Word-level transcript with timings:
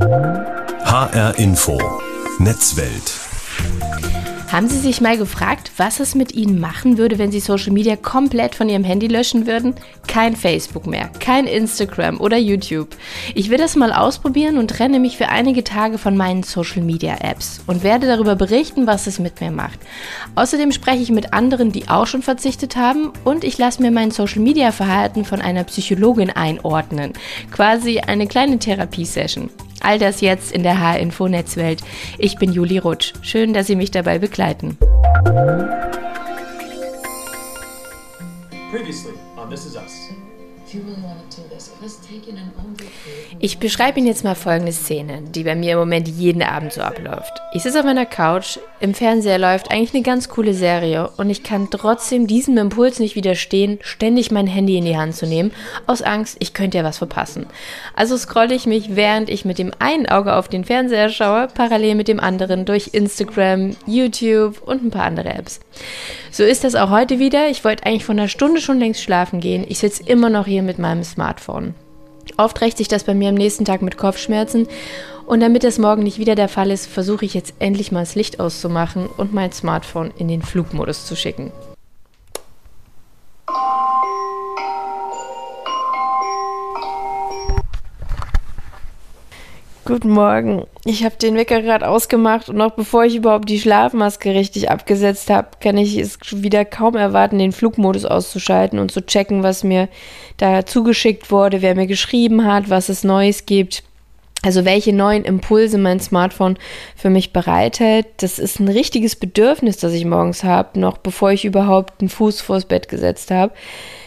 HR 0.00 1.34
Info 1.36 1.78
Netzwelt 2.38 3.20
haben 4.50 4.66
Sie 4.66 4.78
sich 4.78 5.00
mal 5.00 5.16
gefragt, 5.16 5.70
was 5.76 6.00
es 6.00 6.16
mit 6.16 6.32
Ihnen 6.32 6.58
machen 6.58 6.98
würde, 6.98 7.18
wenn 7.18 7.30
Sie 7.30 7.38
Social 7.38 7.72
Media 7.72 7.94
komplett 7.94 8.56
von 8.56 8.68
Ihrem 8.68 8.82
Handy 8.82 9.06
löschen 9.06 9.46
würden? 9.46 9.76
Kein 10.08 10.34
Facebook 10.34 10.88
mehr, 10.88 11.08
kein 11.20 11.46
Instagram 11.46 12.18
oder 12.18 12.36
YouTube. 12.36 12.88
Ich 13.36 13.48
will 13.48 13.58
das 13.58 13.76
mal 13.76 13.92
ausprobieren 13.92 14.58
und 14.58 14.68
trenne 14.68 14.98
mich 14.98 15.16
für 15.16 15.28
einige 15.28 15.62
Tage 15.62 15.98
von 15.98 16.16
meinen 16.16 16.42
Social 16.42 16.82
Media 16.82 17.18
Apps 17.20 17.60
und 17.68 17.84
werde 17.84 18.08
darüber 18.08 18.34
berichten, 18.34 18.88
was 18.88 19.06
es 19.06 19.20
mit 19.20 19.40
mir 19.40 19.52
macht. 19.52 19.78
Außerdem 20.34 20.72
spreche 20.72 21.02
ich 21.02 21.12
mit 21.12 21.32
anderen, 21.32 21.70
die 21.70 21.88
auch 21.88 22.08
schon 22.08 22.22
verzichtet 22.22 22.74
haben 22.74 23.12
und 23.22 23.44
ich 23.44 23.56
lasse 23.56 23.80
mir 23.80 23.92
mein 23.92 24.10
Social 24.10 24.40
Media 24.40 24.72
Verhalten 24.72 25.24
von 25.24 25.40
einer 25.40 25.62
Psychologin 25.62 26.30
einordnen. 26.30 27.12
Quasi 27.52 28.00
eine 28.00 28.26
kleine 28.26 28.58
Therapiesession. 28.58 29.48
All 29.80 29.98
das 29.98 30.20
jetzt 30.20 30.52
in 30.52 30.62
der 30.62 30.80
H-Info 30.80 31.28
Netzwelt. 31.28 31.82
Ich 32.18 32.36
bin 32.36 32.52
Juli 32.52 32.78
Rutsch. 32.78 33.14
Schön, 33.22 33.52
dass 33.52 33.66
Sie 33.66 33.76
mich 33.76 33.90
dabei 33.90 34.18
begleiten. 34.18 34.76
Previously 38.70 39.14
on 39.36 39.50
This 39.50 39.66
Is 39.66 39.76
Us. 39.76 40.10
Ich 43.42 43.56
beschreibe 43.56 43.98
Ihnen 43.98 44.06
jetzt 44.06 44.22
mal 44.22 44.34
folgende 44.34 44.72
Szene, 44.72 45.22
die 45.22 45.44
bei 45.44 45.54
mir 45.54 45.72
im 45.72 45.78
Moment 45.78 46.06
jeden 46.06 46.42
Abend 46.42 46.74
so 46.74 46.82
abläuft. 46.82 47.40
Ich 47.54 47.62
sitze 47.62 47.78
auf 47.78 47.86
meiner 47.86 48.04
Couch, 48.04 48.58
im 48.80 48.92
Fernseher 48.92 49.38
läuft 49.38 49.70
eigentlich 49.70 49.94
eine 49.94 50.02
ganz 50.02 50.28
coole 50.28 50.52
Serie 50.52 51.08
und 51.16 51.30
ich 51.30 51.42
kann 51.42 51.68
trotzdem 51.70 52.26
diesem 52.26 52.58
Impuls 52.58 52.98
nicht 52.98 53.16
widerstehen, 53.16 53.78
ständig 53.80 54.30
mein 54.30 54.46
Handy 54.46 54.76
in 54.76 54.84
die 54.84 54.98
Hand 54.98 55.16
zu 55.16 55.26
nehmen, 55.26 55.52
aus 55.86 56.02
Angst, 56.02 56.36
ich 56.40 56.52
könnte 56.52 56.76
ja 56.76 56.84
was 56.84 56.98
verpassen. 56.98 57.46
Also 57.96 58.18
scrolle 58.18 58.54
ich 58.54 58.66
mich, 58.66 58.94
während 58.94 59.30
ich 59.30 59.46
mit 59.46 59.56
dem 59.56 59.72
einen 59.78 60.06
Auge 60.06 60.36
auf 60.36 60.48
den 60.48 60.66
Fernseher 60.66 61.08
schaue, 61.08 61.48
parallel 61.48 61.94
mit 61.94 62.08
dem 62.08 62.20
anderen 62.20 62.66
durch 62.66 62.90
Instagram, 62.92 63.74
YouTube 63.86 64.60
und 64.60 64.84
ein 64.84 64.90
paar 64.90 65.04
andere 65.04 65.30
Apps. 65.30 65.60
So 66.30 66.44
ist 66.44 66.62
das 66.62 66.74
auch 66.74 66.90
heute 66.90 67.18
wieder. 67.18 67.48
Ich 67.48 67.64
wollte 67.64 67.86
eigentlich 67.86 68.04
vor 68.04 68.14
einer 68.14 68.28
Stunde 68.28 68.60
schon 68.60 68.78
längst 68.78 69.02
schlafen 69.02 69.40
gehen. 69.40 69.64
Ich 69.66 69.78
sitze 69.78 70.02
immer 70.02 70.28
noch 70.28 70.44
hier 70.44 70.62
mit 70.62 70.78
meinem 70.78 71.04
Smartphone. 71.04 71.74
Oft 72.40 72.62
rächt 72.62 72.78
sich 72.78 72.88
das 72.88 73.04
bei 73.04 73.12
mir 73.12 73.28
am 73.28 73.34
nächsten 73.34 73.66
Tag 73.66 73.82
mit 73.82 73.98
Kopfschmerzen. 73.98 74.66
Und 75.26 75.40
damit 75.40 75.62
das 75.62 75.78
morgen 75.78 76.02
nicht 76.02 76.18
wieder 76.18 76.34
der 76.34 76.48
Fall 76.48 76.70
ist, 76.70 76.86
versuche 76.86 77.26
ich 77.26 77.34
jetzt 77.34 77.52
endlich 77.58 77.92
mal 77.92 78.00
das 78.00 78.14
Licht 78.14 78.40
auszumachen 78.40 79.08
und 79.14 79.34
mein 79.34 79.52
Smartphone 79.52 80.10
in 80.16 80.26
den 80.26 80.40
Flugmodus 80.40 81.04
zu 81.04 81.16
schicken. 81.16 81.52
Guten 89.90 90.10
Morgen. 90.10 90.68
Ich 90.84 91.04
habe 91.04 91.16
den 91.16 91.34
Wecker 91.34 91.62
gerade 91.62 91.88
ausgemacht 91.88 92.48
und 92.48 92.54
noch 92.54 92.76
bevor 92.76 93.04
ich 93.06 93.16
überhaupt 93.16 93.48
die 93.48 93.58
Schlafmaske 93.58 94.32
richtig 94.32 94.70
abgesetzt 94.70 95.30
habe, 95.30 95.48
kann 95.58 95.76
ich 95.76 95.98
es 95.98 96.16
wieder 96.44 96.64
kaum 96.64 96.94
erwarten, 96.94 97.40
den 97.40 97.50
Flugmodus 97.50 98.04
auszuschalten 98.04 98.78
und 98.78 98.92
zu 98.92 99.04
checken, 99.04 99.42
was 99.42 99.64
mir 99.64 99.88
da 100.36 100.64
zugeschickt 100.64 101.32
wurde, 101.32 101.60
wer 101.60 101.74
mir 101.74 101.88
geschrieben 101.88 102.44
hat, 102.46 102.70
was 102.70 102.88
es 102.88 103.02
Neues 103.02 103.46
gibt. 103.46 103.82
Also 104.42 104.64
welche 104.64 104.94
neuen 104.94 105.24
Impulse 105.24 105.76
mein 105.76 106.00
Smartphone 106.00 106.56
für 106.96 107.10
mich 107.10 107.32
bereithält, 107.32 108.06
das 108.18 108.38
ist 108.38 108.58
ein 108.58 108.68
richtiges 108.68 109.16
Bedürfnis, 109.16 109.76
das 109.76 109.92
ich 109.92 110.06
morgens 110.06 110.44
habe, 110.44 110.80
noch 110.80 110.96
bevor 110.96 111.30
ich 111.30 111.44
überhaupt 111.44 112.00
einen 112.00 112.08
Fuß 112.08 112.40
vors 112.40 112.64
Bett 112.64 112.88
gesetzt 112.88 113.30
habe 113.30 113.52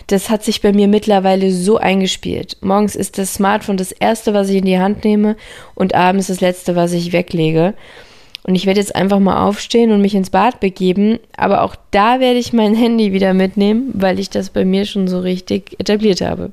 das 0.08 0.30
hat 0.30 0.44
sich 0.44 0.62
bei 0.62 0.74
mir 0.74 0.88
mittlerweile 0.88 1.52
so 1.52 1.78
eingespielt. 1.78 2.58
Morgens 2.62 2.96
ist 2.96 3.18
das 3.18 3.36
Smartphone 3.36 3.78
das 3.78 3.92
erste, 3.92 4.34
was 4.34 4.50
ich 4.50 4.58
in 4.58 4.66
die 4.66 4.80
Hand 4.80 5.04
nehme 5.04 5.36
und 5.76 5.96
abends 5.96 6.28
das 6.28 6.42
letzte, 6.42 6.76
was 6.76 6.94
ich 6.94 7.14
weglege. 7.14 7.74
Und 8.46 8.56
ich 8.56 8.66
werde 8.66 8.82
jetzt 8.82 8.96
einfach 8.96 9.20
mal 9.20 9.48
aufstehen 9.48 9.92
und 9.92 10.02
mich 10.02 10.16
ins 10.16 10.30
Bad 10.30 10.60
begeben, 10.60 11.20
aber 11.38 11.62
auch 11.62 11.76
da 11.92 12.20
werde 12.20 12.40
ich 12.40 12.52
mein 12.52 12.76
Handy 12.76 13.14
wieder 13.14 13.34
mitnehmen, 13.34 13.92
weil 13.94 14.20
ich 14.20 14.30
das 14.30 14.50
bei 14.50 14.66
mir 14.66 14.86
schon 14.86 15.08
so 15.08 15.20
richtig 15.20 15.80
etabliert 15.80 16.22
habe. 16.22 16.52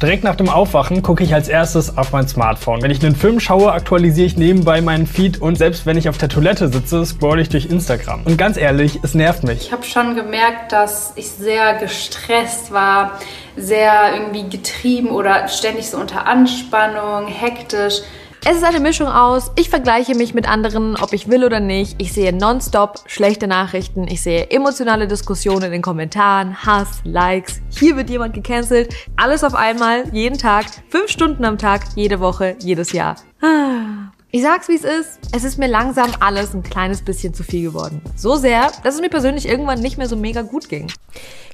Direkt 0.00 0.24
nach 0.24 0.36
dem 0.36 0.50
Aufwachen 0.50 1.02
gucke 1.02 1.24
ich 1.24 1.32
als 1.32 1.48
erstes 1.48 1.96
auf 1.96 2.12
mein 2.12 2.28
Smartphone. 2.28 2.82
Wenn 2.82 2.90
ich 2.90 3.02
einen 3.02 3.16
Film 3.16 3.40
schaue, 3.40 3.72
aktualisiere 3.72 4.26
ich 4.26 4.36
nebenbei 4.36 4.82
meinen 4.82 5.06
Feed 5.06 5.40
und 5.40 5.56
selbst 5.56 5.86
wenn 5.86 5.96
ich 5.96 6.10
auf 6.10 6.18
der 6.18 6.28
Toilette 6.28 6.68
sitze, 6.68 7.06
scroll 7.06 7.40
ich 7.40 7.48
durch 7.48 7.66
Instagram. 7.66 8.22
Und 8.24 8.36
ganz 8.36 8.58
ehrlich, 8.58 9.00
es 9.02 9.14
nervt 9.14 9.42
mich. 9.42 9.62
Ich 9.62 9.72
habe 9.72 9.84
schon 9.84 10.14
gemerkt, 10.14 10.72
dass 10.72 11.14
ich 11.16 11.28
sehr 11.28 11.74
gestresst 11.74 12.72
war, 12.72 13.18
sehr 13.56 14.12
irgendwie 14.12 14.50
getrieben 14.54 15.08
oder 15.08 15.48
ständig 15.48 15.88
so 15.88 15.96
unter 15.96 16.26
Anspannung, 16.26 17.28
hektisch. 17.28 18.02
Es 18.48 18.58
ist 18.58 18.62
eine 18.62 18.78
Mischung 18.78 19.08
aus, 19.08 19.50
ich 19.56 19.68
vergleiche 19.68 20.14
mich 20.14 20.32
mit 20.32 20.48
anderen, 20.48 20.94
ob 21.02 21.12
ich 21.12 21.28
will 21.28 21.42
oder 21.42 21.58
nicht. 21.58 22.00
Ich 22.00 22.12
sehe 22.12 22.32
nonstop 22.32 23.00
schlechte 23.06 23.48
Nachrichten. 23.48 24.06
Ich 24.06 24.22
sehe 24.22 24.48
emotionale 24.52 25.08
Diskussionen 25.08 25.64
in 25.64 25.72
den 25.72 25.82
Kommentaren, 25.82 26.56
Hass, 26.64 27.00
Likes. 27.02 27.60
Hier 27.76 27.96
wird 27.96 28.08
jemand 28.08 28.34
gecancelt. 28.34 28.94
Alles 29.16 29.42
auf 29.42 29.56
einmal, 29.56 30.04
jeden 30.12 30.38
Tag, 30.38 30.66
fünf 30.90 31.10
Stunden 31.10 31.44
am 31.44 31.58
Tag, 31.58 31.82
jede 31.96 32.20
Woche, 32.20 32.54
jedes 32.60 32.92
Jahr. 32.92 33.16
Ah. 33.42 33.95
Ich 34.36 34.42
sag's 34.42 34.68
wie 34.68 34.74
es 34.74 34.84
ist, 34.84 35.18
es 35.34 35.44
ist 35.44 35.56
mir 35.56 35.66
langsam 35.66 36.12
alles 36.20 36.52
ein 36.52 36.62
kleines 36.62 37.00
bisschen 37.00 37.32
zu 37.32 37.42
viel 37.42 37.62
geworden. 37.62 38.02
So 38.16 38.36
sehr, 38.36 38.70
dass 38.84 38.96
es 38.96 39.00
mir 39.00 39.08
persönlich 39.08 39.48
irgendwann 39.48 39.80
nicht 39.80 39.96
mehr 39.96 40.08
so 40.08 40.14
mega 40.14 40.42
gut 40.42 40.68
ging. 40.68 40.92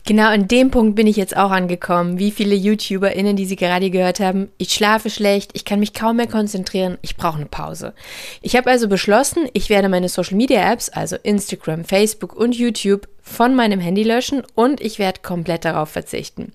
Genau 0.04 0.26
an 0.26 0.48
dem 0.48 0.72
Punkt 0.72 0.96
bin 0.96 1.06
ich 1.06 1.16
jetzt 1.16 1.36
auch 1.36 1.52
angekommen. 1.52 2.18
Wie 2.18 2.32
viele 2.32 2.56
YouTuberInnen, 2.56 3.36
die 3.36 3.44
Sie 3.44 3.54
gerade 3.54 3.88
gehört 3.90 4.18
haben, 4.18 4.48
ich 4.58 4.72
schlafe 4.72 5.10
schlecht, 5.10 5.52
ich 5.54 5.64
kann 5.64 5.78
mich 5.78 5.94
kaum 5.94 6.16
mehr 6.16 6.26
konzentrieren, 6.26 6.98
ich 7.02 7.16
brauche 7.16 7.36
eine 7.36 7.46
Pause. 7.46 7.94
Ich 8.40 8.56
habe 8.56 8.68
also 8.68 8.88
beschlossen, 8.88 9.48
ich 9.52 9.70
werde 9.70 9.88
meine 9.88 10.08
Social 10.08 10.36
Media 10.36 10.72
Apps, 10.72 10.88
also 10.88 11.14
Instagram, 11.22 11.84
Facebook 11.84 12.34
und 12.34 12.56
YouTube, 12.56 13.06
von 13.22 13.54
meinem 13.54 13.80
Handy 13.80 14.02
löschen 14.02 14.42
und 14.54 14.80
ich 14.80 14.98
werde 14.98 15.20
komplett 15.22 15.64
darauf 15.64 15.88
verzichten. 15.88 16.52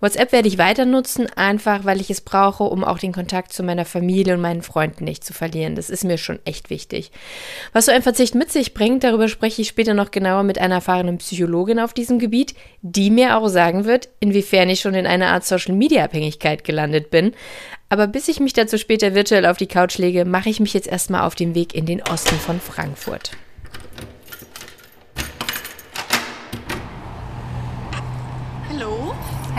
WhatsApp 0.00 0.32
werde 0.32 0.48
ich 0.48 0.58
weiter 0.58 0.84
nutzen, 0.84 1.28
einfach 1.36 1.84
weil 1.84 2.00
ich 2.00 2.10
es 2.10 2.20
brauche, 2.20 2.64
um 2.64 2.82
auch 2.84 2.98
den 2.98 3.12
Kontakt 3.12 3.52
zu 3.52 3.62
meiner 3.62 3.84
Familie 3.84 4.34
und 4.34 4.40
meinen 4.40 4.62
Freunden 4.62 5.04
nicht 5.04 5.24
zu 5.24 5.32
verlieren. 5.32 5.76
Das 5.76 5.90
ist 5.90 6.04
mir 6.04 6.18
schon 6.18 6.40
echt 6.44 6.70
wichtig. 6.70 7.12
Was 7.72 7.86
so 7.86 7.92
ein 7.92 8.02
Verzicht 8.02 8.34
mit 8.34 8.50
sich 8.50 8.74
bringt, 8.74 9.04
darüber 9.04 9.28
spreche 9.28 9.62
ich 9.62 9.68
später 9.68 9.94
noch 9.94 10.10
genauer 10.10 10.42
mit 10.42 10.58
einer 10.58 10.76
erfahrenen 10.76 11.18
Psychologin 11.18 11.78
auf 11.78 11.94
diesem 11.94 12.18
Gebiet, 12.18 12.54
die 12.82 13.10
mir 13.10 13.38
auch 13.38 13.48
sagen 13.48 13.84
wird, 13.84 14.08
inwiefern 14.20 14.68
ich 14.68 14.80
schon 14.80 14.94
in 14.94 15.06
einer 15.06 15.28
Art 15.28 15.44
Social-Media-Abhängigkeit 15.44 16.64
gelandet 16.64 17.10
bin. 17.10 17.32
Aber 17.88 18.06
bis 18.06 18.28
ich 18.28 18.40
mich 18.40 18.52
dazu 18.52 18.76
später 18.76 19.14
virtuell 19.14 19.46
auf 19.46 19.56
die 19.56 19.66
Couch 19.66 19.98
lege, 19.98 20.24
mache 20.24 20.50
ich 20.50 20.60
mich 20.60 20.74
jetzt 20.74 20.88
erstmal 20.88 21.22
auf 21.22 21.34
den 21.34 21.54
Weg 21.54 21.74
in 21.74 21.86
den 21.86 22.02
Osten 22.02 22.36
von 22.36 22.60
Frankfurt. 22.60 23.30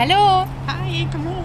Hallo. 0.00 0.46
Hi, 0.66 1.06
komm 1.12 1.28
hoch. 1.28 1.44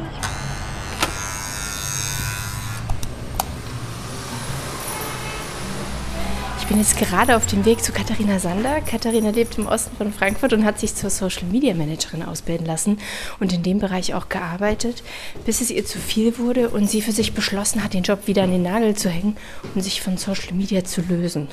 Ich 6.57 6.65
bin 6.65 6.77
jetzt 6.77 6.97
gerade 6.97 7.35
auf 7.35 7.47
dem 7.47 7.65
Weg 7.65 7.83
zu 7.83 7.91
Katharina 7.91 8.39
Sander. 8.39 8.79
Katharina 8.79 9.31
lebt 9.31 9.57
im 9.57 9.67
Osten 9.67 9.97
von 9.97 10.13
Frankfurt 10.13 10.53
und 10.53 10.63
hat 10.63 10.79
sich 10.79 10.95
zur 10.95 11.09
Social 11.09 11.43
Media 11.51 11.73
Managerin 11.73 12.23
ausbilden 12.23 12.65
lassen 12.65 12.99
und 13.41 13.51
in 13.51 13.61
dem 13.61 13.79
Bereich 13.79 14.13
auch 14.13 14.29
gearbeitet, 14.29 15.03
bis 15.43 15.59
es 15.59 15.69
ihr 15.69 15.85
zu 15.85 15.99
viel 15.99 16.37
wurde 16.37 16.69
und 16.69 16.89
sie 16.89 17.01
für 17.01 17.11
sich 17.11 17.33
beschlossen 17.33 17.83
hat, 17.83 17.93
den 17.93 18.03
Job 18.03 18.25
wieder 18.25 18.43
an 18.43 18.51
den 18.51 18.63
Nagel 18.63 18.95
zu 18.95 19.09
hängen 19.09 19.35
und 19.75 19.81
sich 19.81 20.01
von 20.01 20.15
Social 20.15 20.53
Media 20.53 20.85
zu 20.85 21.01
lösen. 21.01 21.49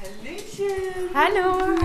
Hallöchen. 0.00 0.70
Hallo. 1.14 1.76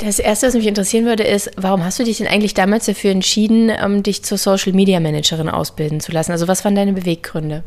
Das 0.00 0.18
Erste, 0.18 0.46
was 0.46 0.54
mich 0.54 0.66
interessieren 0.66 1.04
würde, 1.04 1.24
ist, 1.24 1.50
warum 1.56 1.84
hast 1.84 1.98
du 1.98 2.04
dich 2.04 2.18
denn 2.18 2.26
eigentlich 2.26 2.54
damals 2.54 2.86
dafür 2.86 3.10
entschieden, 3.10 3.70
ähm, 3.70 4.02
dich 4.02 4.22
zur 4.22 4.38
Social 4.38 4.72
Media 4.72 4.98
Managerin 4.98 5.50
ausbilden 5.50 6.00
zu 6.00 6.10
lassen? 6.10 6.32
Also 6.32 6.48
was 6.48 6.64
waren 6.64 6.74
deine 6.74 6.94
Beweggründe? 6.94 7.62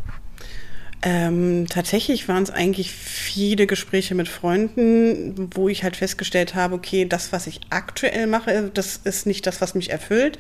Ähm, 1.04 1.68
tatsächlich 1.70 2.28
waren 2.30 2.42
es 2.44 2.50
eigentlich 2.50 2.92
viele 2.92 3.68
Gespräche 3.68 4.16
mit 4.16 4.28
Freunden, 4.30 5.50
wo 5.54 5.70
ich 5.70 5.84
halt 5.84 5.96
festgestellt 5.96 6.56
habe, 6.56 6.76
okay, 6.76 7.06
das, 7.06 7.32
was 7.32 7.46
ich 7.46 7.60
aktuell 7.70 8.26
mache, 8.26 8.72
das 8.74 9.02
ist 9.04 9.28
nicht 9.28 9.46
das, 9.46 9.62
was 9.62 9.76
mich 9.76 9.92
erfüllt. 9.92 10.40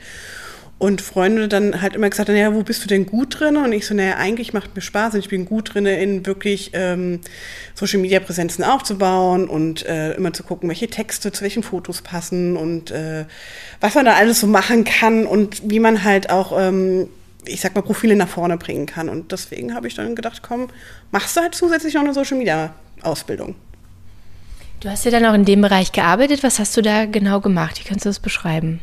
Und 0.79 1.01
Freunde 1.01 1.47
dann 1.47 1.81
halt 1.81 1.95
immer 1.95 2.09
gesagt, 2.09 2.27
naja, 2.27 2.53
wo 2.53 2.63
bist 2.63 2.83
du 2.83 2.87
denn 2.87 3.05
gut 3.05 3.39
drin? 3.39 3.55
Und 3.55 3.71
ich 3.71 3.85
so, 3.85 3.93
naja, 3.93 4.17
eigentlich 4.17 4.51
macht 4.51 4.75
mir 4.75 4.81
Spaß 4.81 5.13
und 5.13 5.21
ich 5.21 5.29
bin 5.29 5.45
gut 5.45 5.73
drin, 5.73 5.85
in 5.85 6.25
wirklich 6.25 6.71
ähm, 6.73 7.21
Social 7.73 7.99
Media 7.99 8.19
Präsenzen 8.19 8.65
aufzubauen 8.65 9.47
und 9.47 9.85
äh, 9.85 10.13
immer 10.15 10.33
zu 10.33 10.43
gucken, 10.43 10.67
welche 10.67 10.89
Texte 10.89 11.31
zu 11.31 11.41
welchen 11.41 11.63
Fotos 11.63 12.01
passen 12.01 12.57
und 12.57 12.91
äh, 12.91 13.25
was 13.79 13.95
man 13.95 14.03
da 14.03 14.15
alles 14.15 14.41
so 14.41 14.47
machen 14.47 14.83
kann 14.83 15.25
und 15.25 15.61
wie 15.69 15.79
man 15.79 16.03
halt 16.03 16.29
auch, 16.29 16.57
ähm, 16.59 17.07
ich 17.45 17.61
sag 17.61 17.75
mal, 17.75 17.81
Profile 17.81 18.17
nach 18.17 18.27
vorne 18.27 18.57
bringen 18.57 18.85
kann. 18.85 19.07
Und 19.07 19.31
deswegen 19.31 19.75
habe 19.75 19.87
ich 19.87 19.95
dann 19.95 20.15
gedacht, 20.15 20.41
komm, 20.41 20.67
machst 21.11 21.37
du 21.37 21.41
halt 21.41 21.55
zusätzlich 21.55 21.93
noch 21.93 22.03
eine 22.03 22.13
Social 22.13 22.37
Media 22.37 22.73
Ausbildung. 23.03 23.55
Du 24.79 24.89
hast 24.89 25.05
ja 25.05 25.11
dann 25.11 25.25
auch 25.25 25.33
in 25.33 25.45
dem 25.45 25.61
Bereich 25.61 25.93
gearbeitet. 25.93 26.43
Was 26.43 26.59
hast 26.59 26.75
du 26.75 26.81
da 26.81 27.05
genau 27.05 27.39
gemacht? 27.39 27.79
Wie 27.79 27.87
kannst 27.87 28.03
du 28.03 28.09
das 28.09 28.19
beschreiben? 28.19 28.81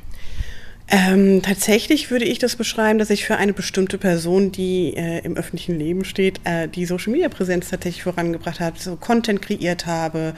Ähm, 0.93 1.41
tatsächlich 1.41 2.11
würde 2.11 2.25
ich 2.25 2.41
das 2.41 2.57
beschreiben, 2.57 2.99
dass 2.99 3.11
ich 3.11 3.25
für 3.25 3.37
eine 3.37 3.53
bestimmte 3.53 3.97
Person, 3.97 4.51
die 4.51 4.97
äh, 4.97 5.21
im 5.25 5.37
öffentlichen 5.37 5.79
Leben 5.79 6.05
steht, 6.05 6.41
äh, 6.43 6.67
die 6.67 6.85
Social 6.85 7.13
Media 7.13 7.29
Präsenz 7.29 7.69
tatsächlich 7.71 8.03
vorangebracht 8.03 8.59
hat, 8.59 8.81
so 8.81 8.97
Content 8.97 9.41
kreiert 9.41 9.87
habe, 9.87 10.35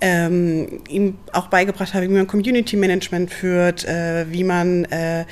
ähm, 0.00 0.80
ihm 0.88 1.18
auch 1.32 1.46
beigebracht 1.46 1.94
habe, 1.94 2.08
wie 2.08 2.14
man 2.14 2.26
Community 2.26 2.76
Management 2.76 3.30
führt, 3.30 3.84
äh, 3.84 4.26
wie 4.28 4.42
man 4.42 4.86
äh, 4.86 5.24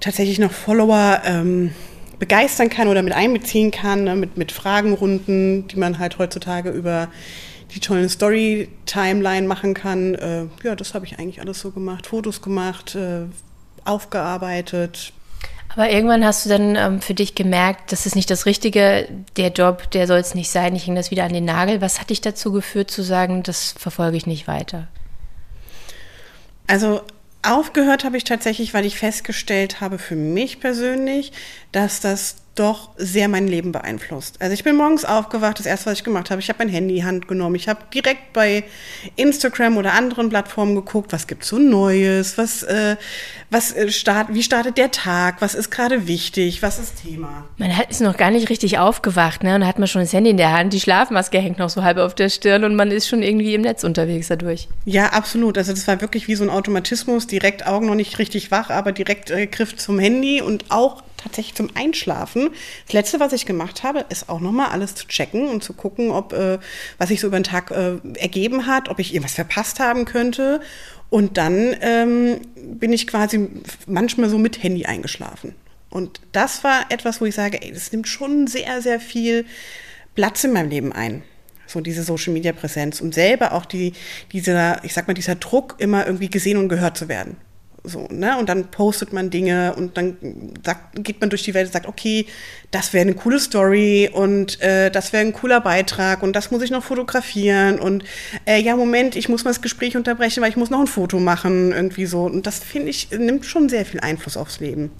tatsächlich 0.00 0.40
noch 0.40 0.50
Follower 0.50 1.22
ähm, 1.24 1.70
begeistern 2.18 2.70
kann 2.70 2.88
oder 2.88 3.02
mit 3.02 3.12
einbeziehen 3.12 3.70
kann, 3.70 4.02
ne, 4.02 4.16
mit, 4.16 4.36
mit 4.36 4.50
Fragenrunden, 4.50 5.68
die 5.68 5.76
man 5.76 6.00
halt 6.00 6.18
heutzutage 6.18 6.70
über 6.70 7.08
die 7.72 7.78
tollen 7.78 8.08
Story-Timeline 8.08 9.46
machen 9.46 9.74
kann. 9.74 10.16
Äh, 10.16 10.46
ja, 10.64 10.74
das 10.74 10.94
habe 10.94 11.06
ich 11.06 11.20
eigentlich 11.20 11.40
alles 11.40 11.60
so 11.60 11.70
gemacht. 11.70 12.08
Fotos 12.08 12.42
gemacht, 12.42 12.96
äh, 12.96 13.26
aufgearbeitet. 13.84 15.12
Aber 15.74 15.90
irgendwann 15.90 16.24
hast 16.24 16.44
du 16.44 16.50
dann 16.50 16.76
ähm, 16.76 17.00
für 17.00 17.14
dich 17.14 17.34
gemerkt, 17.34 17.92
das 17.92 18.04
ist 18.04 18.14
nicht 18.14 18.30
das 18.30 18.44
Richtige, 18.44 19.08
der 19.36 19.48
Job, 19.48 19.90
der 19.92 20.06
soll 20.06 20.18
es 20.18 20.34
nicht 20.34 20.50
sein, 20.50 20.76
ich 20.76 20.86
hänge 20.86 20.98
das 20.98 21.10
wieder 21.10 21.24
an 21.24 21.32
den 21.32 21.46
Nagel. 21.46 21.80
Was 21.80 21.98
hat 21.98 22.10
dich 22.10 22.20
dazu 22.20 22.52
geführt 22.52 22.90
zu 22.90 23.02
sagen, 23.02 23.42
das 23.42 23.72
verfolge 23.72 24.16
ich 24.16 24.26
nicht 24.26 24.46
weiter? 24.46 24.88
Also 26.66 27.00
aufgehört 27.42 28.04
habe 28.04 28.16
ich 28.16 28.24
tatsächlich, 28.24 28.74
weil 28.74 28.84
ich 28.84 28.98
festgestellt 28.98 29.80
habe 29.80 29.98
für 29.98 30.14
mich 30.14 30.60
persönlich, 30.60 31.32
dass 31.72 32.00
das 32.00 32.36
doch 32.54 32.90
sehr 32.98 33.28
mein 33.28 33.48
Leben 33.48 33.72
beeinflusst. 33.72 34.36
Also 34.40 34.52
ich 34.52 34.62
bin 34.62 34.76
morgens 34.76 35.04
aufgewacht, 35.06 35.58
das 35.58 35.66
erste, 35.66 35.86
was 35.86 35.98
ich 35.98 36.04
gemacht 36.04 36.30
habe, 36.30 36.40
ich 36.40 36.48
habe 36.50 36.58
mein 36.58 36.68
Handy 36.68 36.94
in 36.94 36.96
die 36.96 37.04
Hand 37.04 37.26
genommen, 37.26 37.54
ich 37.54 37.68
habe 37.68 37.80
direkt 37.94 38.32
bei 38.34 38.64
Instagram 39.16 39.78
oder 39.78 39.94
anderen 39.94 40.28
Plattformen 40.28 40.74
geguckt, 40.74 41.12
was 41.12 41.26
gibt's 41.26 41.48
so 41.48 41.58
Neues, 41.58 42.36
was, 42.36 42.62
äh, 42.62 42.96
was 43.50 43.74
äh, 43.74 43.90
start, 43.90 44.28
wie 44.32 44.42
startet 44.42 44.76
der 44.76 44.90
Tag, 44.90 45.40
was 45.40 45.54
ist 45.54 45.70
gerade 45.70 46.06
wichtig, 46.06 46.62
was 46.62 46.78
ist 46.78 47.02
Thema. 47.02 47.44
Man 47.56 47.74
hat, 47.74 47.90
ist 47.90 48.02
noch 48.02 48.18
gar 48.18 48.30
nicht 48.30 48.50
richtig 48.50 48.78
aufgewacht, 48.78 49.42
ne? 49.42 49.54
Und 49.54 49.66
hat 49.66 49.78
man 49.78 49.88
schon 49.88 50.02
das 50.02 50.12
Handy 50.12 50.30
in 50.30 50.36
der 50.36 50.52
Hand, 50.52 50.74
die 50.74 50.80
Schlafmaske 50.80 51.38
hängt 51.38 51.58
noch 51.58 51.70
so 51.70 51.82
halb 51.82 51.96
auf 51.96 52.14
der 52.14 52.28
Stirn 52.28 52.64
und 52.64 52.76
man 52.76 52.90
ist 52.90 53.08
schon 53.08 53.22
irgendwie 53.22 53.54
im 53.54 53.62
Netz 53.62 53.82
unterwegs 53.82 54.28
dadurch. 54.28 54.68
Ja, 54.84 55.06
absolut. 55.06 55.56
Also 55.56 55.72
das 55.72 55.88
war 55.88 56.00
wirklich 56.02 56.28
wie 56.28 56.34
so 56.34 56.44
ein 56.44 56.50
Automatismus, 56.50 57.26
direkt 57.26 57.66
Augen 57.66 57.86
noch 57.86 57.94
nicht 57.94 58.18
richtig 58.18 58.50
wach, 58.50 58.68
aber 58.68 58.92
direkt 58.92 59.30
äh, 59.30 59.46
Griff 59.46 59.76
zum 59.76 59.98
Handy 59.98 60.42
und 60.42 60.66
auch 60.70 61.02
tatsächlich 61.22 61.54
zum 61.54 61.70
Einschlafen. 61.74 62.50
Das 62.86 62.92
Letzte, 62.92 63.20
was 63.20 63.32
ich 63.32 63.46
gemacht 63.46 63.82
habe, 63.82 64.04
ist 64.08 64.28
auch 64.28 64.40
nochmal 64.40 64.70
alles 64.70 64.94
zu 64.94 65.06
checken 65.06 65.48
und 65.48 65.62
zu 65.62 65.72
gucken, 65.72 66.10
ob 66.10 66.32
äh, 66.32 66.58
was 66.98 67.08
sich 67.08 67.20
so 67.20 67.26
über 67.26 67.38
den 67.38 67.44
Tag 67.44 67.70
äh, 67.70 67.96
ergeben 68.18 68.66
hat, 68.66 68.88
ob 68.88 68.98
ich 68.98 69.14
irgendwas 69.14 69.34
verpasst 69.34 69.80
haben 69.80 70.04
könnte. 70.04 70.60
Und 71.10 71.36
dann 71.36 71.76
ähm, 71.80 72.40
bin 72.56 72.92
ich 72.92 73.06
quasi 73.06 73.48
manchmal 73.86 74.30
so 74.30 74.38
mit 74.38 74.62
Handy 74.62 74.86
eingeschlafen. 74.86 75.54
Und 75.90 76.20
das 76.32 76.64
war 76.64 76.86
etwas, 76.88 77.20
wo 77.20 77.26
ich 77.26 77.34
sage, 77.34 77.60
ey, 77.62 77.70
das 77.70 77.92
nimmt 77.92 78.08
schon 78.08 78.46
sehr, 78.46 78.80
sehr 78.80 78.98
viel 78.98 79.44
Platz 80.14 80.42
in 80.44 80.52
meinem 80.52 80.70
Leben 80.70 80.92
ein 80.92 81.22
so 81.72 81.80
diese 81.80 82.02
Social 82.02 82.32
Media 82.32 82.52
Präsenz 82.52 83.00
und 83.00 83.14
selber 83.14 83.52
auch 83.52 83.64
die, 83.64 83.94
dieser, 84.32 84.84
ich 84.84 84.92
sag 84.92 85.08
mal, 85.08 85.14
dieser 85.14 85.34
Druck, 85.34 85.76
immer 85.78 86.06
irgendwie 86.06 86.28
gesehen 86.28 86.58
und 86.58 86.68
gehört 86.68 86.96
zu 86.96 87.08
werden. 87.08 87.36
So, 87.84 88.06
ne? 88.10 88.38
Und 88.38 88.48
dann 88.48 88.70
postet 88.70 89.12
man 89.12 89.30
Dinge 89.30 89.74
und 89.74 89.96
dann 89.96 90.16
sagt, 90.64 91.02
geht 91.02 91.20
man 91.20 91.30
durch 91.30 91.42
die 91.42 91.52
Welt 91.52 91.66
und 91.66 91.72
sagt, 91.72 91.86
okay, 91.86 92.26
das 92.70 92.92
wäre 92.92 93.02
eine 93.02 93.14
coole 93.14 93.40
Story 93.40 94.08
und 94.12 94.60
äh, 94.60 94.90
das 94.90 95.12
wäre 95.12 95.24
ein 95.24 95.32
cooler 95.32 95.60
Beitrag 95.60 96.22
und 96.22 96.36
das 96.36 96.52
muss 96.52 96.62
ich 96.62 96.70
noch 96.70 96.84
fotografieren 96.84 97.80
und 97.80 98.04
äh, 98.46 98.60
ja, 98.60 98.76
Moment, 98.76 99.16
ich 99.16 99.28
muss 99.28 99.44
mal 99.44 99.50
das 99.50 99.62
Gespräch 99.62 99.96
unterbrechen, 99.96 100.42
weil 100.42 100.50
ich 100.50 100.56
muss 100.56 100.70
noch 100.70 100.78
ein 100.78 100.86
Foto 100.86 101.18
machen, 101.18 101.72
irgendwie 101.72 102.06
so. 102.06 102.22
Und 102.22 102.46
das 102.46 102.60
finde 102.60 102.90
ich, 102.90 103.10
nimmt 103.10 103.46
schon 103.46 103.68
sehr 103.68 103.84
viel 103.84 103.98
Einfluss 103.98 104.36
aufs 104.36 104.60
Leben. 104.60 104.92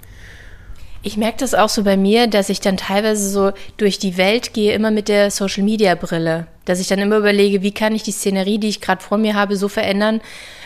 Ich 1.05 1.17
merke 1.17 1.39
das 1.39 1.55
auch 1.55 1.69
so 1.69 1.83
bei 1.83 1.97
mir, 1.97 2.29
dass 2.29 2.49
ich 2.49 2.61
dann 2.61 2.77
teilweise 2.77 3.29
so 3.29 3.53
durch 3.77 3.99
die 3.99 4.17
Welt 4.17 4.55
gehe, 4.55 4.73
immer 4.73 4.93
mit 4.93 5.09
der 5.09 5.33
Social-Media-Brille. 5.33 6.47
Dass 6.65 6.79
ich 6.79 6.87
dann 6.87 7.01
immer 7.01 7.17
überlege, 7.17 7.63
wie 7.63 7.75
kann 7.75 7.95
ich 7.95 8.05
die 8.05 8.13
Szenerie, 8.13 8.59
die 8.59 8.69
ich 8.69 8.81
gerade 8.81 9.03
vor 9.03 9.19
mir 9.19 9.35
habe, 9.35 9.57
so 9.57 9.69
verändern, 9.69 10.21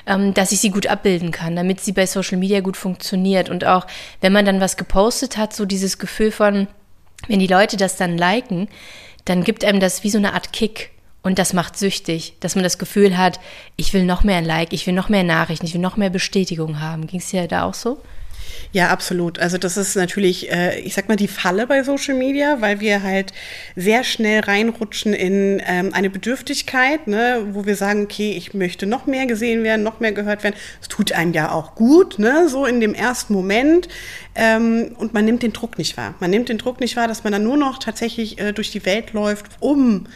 ähm, 0.06 0.34
dass 0.34 0.52
ich 0.52 0.60
sie 0.60 0.70
gut 0.70 0.86
abbilden 0.86 1.30
kann, 1.30 1.56
damit 1.56 1.80
sie 1.80 1.92
bei 1.92 2.06
Social 2.06 2.38
Media 2.38 2.60
gut 2.60 2.76
funktioniert. 2.76 3.50
Und 3.50 3.64
auch, 3.64 3.86
wenn 4.20 4.32
man 4.32 4.44
dann 4.44 4.60
was 4.60 4.76
gepostet 4.76 5.36
hat, 5.36 5.52
so 5.52 5.64
dieses 5.64 5.98
Gefühl 5.98 6.30
von, 6.30 6.68
wenn 7.28 7.38
die 7.38 7.46
Leute 7.46 7.76
das 7.76 7.96
dann 7.96 8.16
liken, 8.16 8.68
dann 9.24 9.44
gibt 9.44 9.64
einem 9.64 9.80
das 9.80 10.04
wie 10.04 10.10
so 10.10 10.18
eine 10.18 10.34
Art 10.34 10.52
Kick. 10.52 10.90
Und 11.22 11.40
das 11.40 11.52
macht 11.52 11.76
süchtig, 11.76 12.34
dass 12.38 12.54
man 12.54 12.62
das 12.62 12.78
Gefühl 12.78 13.18
hat, 13.18 13.40
ich 13.74 13.92
will 13.92 14.04
noch 14.04 14.22
mehr 14.22 14.36
ein 14.36 14.44
Like, 14.44 14.72
ich 14.72 14.86
will 14.86 14.94
noch 14.94 15.08
mehr 15.08 15.24
Nachrichten, 15.24 15.66
ich 15.66 15.74
will 15.74 15.80
noch 15.80 15.96
mehr 15.96 16.10
Bestätigung 16.10 16.80
haben. 16.80 17.08
Ging 17.08 17.18
es 17.18 17.30
dir 17.30 17.48
da 17.48 17.64
auch 17.64 17.74
so? 17.74 18.00
Ja, 18.72 18.88
absolut. 18.88 19.38
Also 19.38 19.58
das 19.58 19.76
ist 19.76 19.96
natürlich, 19.96 20.50
äh, 20.50 20.80
ich 20.80 20.94
sag 20.94 21.08
mal, 21.08 21.16
die 21.16 21.28
Falle 21.28 21.66
bei 21.66 21.82
Social 21.82 22.14
Media, 22.14 22.60
weil 22.60 22.80
wir 22.80 23.02
halt 23.02 23.32
sehr 23.74 24.04
schnell 24.04 24.40
reinrutschen 24.40 25.14
in 25.14 25.62
ähm, 25.66 25.90
eine 25.92 26.10
Bedürftigkeit, 26.10 27.06
ne, 27.06 27.46
wo 27.52 27.64
wir 27.64 27.76
sagen, 27.76 28.02
okay, 28.04 28.32
ich 28.36 28.54
möchte 28.54 28.86
noch 28.86 29.06
mehr 29.06 29.26
gesehen 29.26 29.64
werden, 29.64 29.82
noch 29.82 30.00
mehr 30.00 30.12
gehört 30.12 30.44
werden. 30.44 30.56
Es 30.80 30.88
tut 30.88 31.12
einem 31.12 31.32
ja 31.32 31.52
auch 31.52 31.74
gut, 31.74 32.18
ne, 32.18 32.48
so 32.48 32.66
in 32.66 32.80
dem 32.80 32.94
ersten 32.94 33.32
Moment. 33.32 33.88
Ähm, 34.34 34.94
und 34.98 35.14
man 35.14 35.24
nimmt 35.24 35.42
den 35.42 35.52
Druck 35.52 35.78
nicht 35.78 35.96
wahr. 35.96 36.14
Man 36.20 36.30
nimmt 36.30 36.48
den 36.48 36.58
Druck 36.58 36.80
nicht 36.80 36.96
wahr, 36.96 37.08
dass 37.08 37.24
man 37.24 37.32
dann 37.32 37.44
nur 37.44 37.56
noch 37.56 37.78
tatsächlich 37.78 38.38
äh, 38.38 38.52
durch 38.52 38.70
die 38.70 38.84
Welt 38.84 39.12
läuft, 39.12 39.46
um 39.60 40.06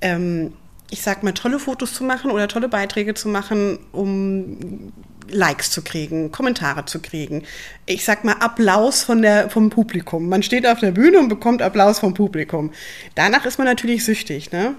ähm, 0.00 0.52
ich 0.90 1.02
sag 1.02 1.22
mal, 1.22 1.32
tolle 1.32 1.58
Fotos 1.58 1.94
zu 1.94 2.04
machen 2.04 2.30
oder 2.30 2.46
tolle 2.46 2.68
Beiträge 2.68 3.14
zu 3.14 3.28
machen, 3.28 3.78
um 3.92 4.92
Likes 5.30 5.70
zu 5.70 5.82
kriegen, 5.82 6.32
Kommentare 6.32 6.84
zu 6.84 7.00
kriegen. 7.00 7.44
Ich 7.86 8.04
sag 8.04 8.24
mal 8.24 8.36
Applaus 8.40 9.02
von 9.02 9.22
der, 9.22 9.50
vom 9.50 9.70
Publikum. 9.70 10.28
Man 10.28 10.42
steht 10.42 10.66
auf 10.66 10.80
der 10.80 10.92
Bühne 10.92 11.18
und 11.18 11.28
bekommt 11.28 11.62
Applaus 11.62 11.98
vom 11.98 12.14
Publikum. 12.14 12.72
Danach 13.14 13.46
ist 13.46 13.58
man 13.58 13.66
natürlich 13.66 14.04
süchtig. 14.04 14.52
Ne? 14.52 14.74